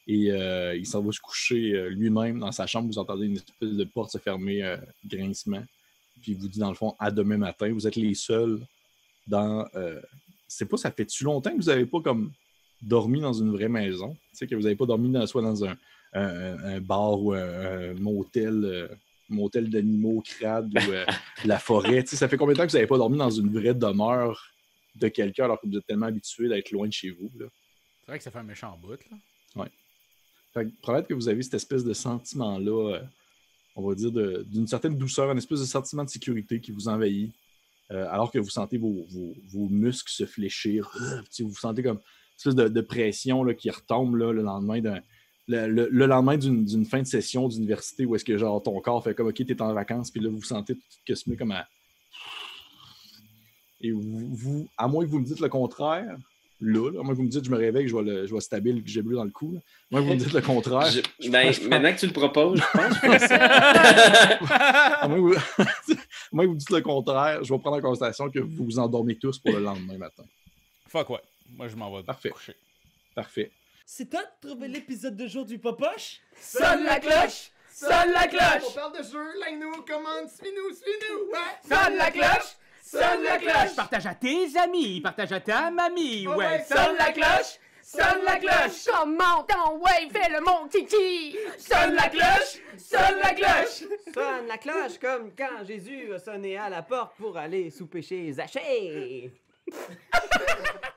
[0.08, 2.88] Et euh, il s'en va se coucher euh, lui-même dans sa chambre.
[2.88, 5.64] Vous entendez une espèce de porte se fermer, euh, grincement.
[6.22, 7.72] Puis il vous dit dans le fond, à demain matin.
[7.74, 8.60] Vous êtes les seuls
[9.28, 9.66] dans.
[10.48, 12.32] C'est pas, ça fait-tu longtemps que vous n'avez pas comme
[12.82, 14.14] dormi dans une vraie maison?
[14.14, 15.76] Tu sais, que vous n'avez pas dormi dans, soit dans un,
[16.14, 17.40] un- un bar ou un,
[17.90, 18.90] un motel,
[19.28, 20.92] motel d'animaux crades ou
[21.46, 22.04] la forêt.
[22.04, 23.74] Tu sais, ça fait combien de temps que vous n'avez pas dormi dans une vraie
[23.74, 24.42] demeure
[24.96, 27.30] de quelqu'un alors que vous êtes tellement habitué d'être loin de chez vous?
[27.38, 27.48] Là?
[28.06, 29.18] C'est vrai que ça fait un méchant bout, là.
[30.64, 33.02] Peut-être que vous avez cette espèce de sentiment-là, euh,
[33.76, 37.32] on va dire, d'une certaine douceur, une espèce de sentiment de sécurité qui vous envahit,
[37.92, 39.06] euh, alors que vous sentez vos,
[39.70, 40.90] muscles se fléchir.
[41.02, 44.82] Euh, sais, vous sentez comme une espèce de, pression là, qui retombe là, le lendemain
[44.82, 45.00] d'un.
[45.50, 49.02] Le, le- le lendemain d'une fin de session d'université où est-ce que genre ton corps
[49.02, 51.52] fait comme OK, t'es en vacances, puis là vous sentez tout que se met comme
[51.52, 51.66] à.
[53.80, 56.18] Et vous, vous- à moins que vous me dites le contraire,
[56.62, 58.32] là, là, à moins que vous me dites je me réveille, je vois le, je
[58.32, 59.60] vois stable, que j'ai bleu dans le cou, là.
[60.00, 60.90] que vous me dites le contraire.
[60.92, 63.08] Je- ben, maintenant que tu le proposes, je pense que
[65.08, 65.34] moins, que vous...
[66.32, 69.54] vous dites le contraire, je vais prendre en considération que vous vous endormez tous pour
[69.54, 70.24] le lendemain matin.
[70.88, 71.20] Fuck ouais.
[71.56, 72.30] Moi, je m'en vais Parfait.
[72.30, 72.56] coucher.
[73.16, 73.52] Parfait.
[73.86, 76.20] C'est toi de trouver l'épisode de jour du Popoche?
[76.40, 77.52] Sonne la cloche!
[77.72, 78.74] Sonne la On cloche!
[78.76, 81.30] parle de jeu, like-nous, commande, suis-nous, suis-nous!
[81.32, 81.56] Ouais.
[81.64, 82.56] Sonne la cloche!
[82.90, 83.76] Sonne la cloche!
[83.76, 86.66] Partage à tes amis, partage à ta mamie, Ouais, ouais.
[86.66, 87.60] Sonne la cloche!
[87.84, 88.86] Sonne la cloche!
[88.90, 91.36] Comment ton ouais, fais le mon titi!
[91.58, 92.62] Sonne la cloche!
[92.78, 93.84] Sonne la cloche!
[94.14, 98.32] Sonne la cloche comme quand Jésus a sonné à la porte pour aller souper chez
[98.32, 99.32] Zachée.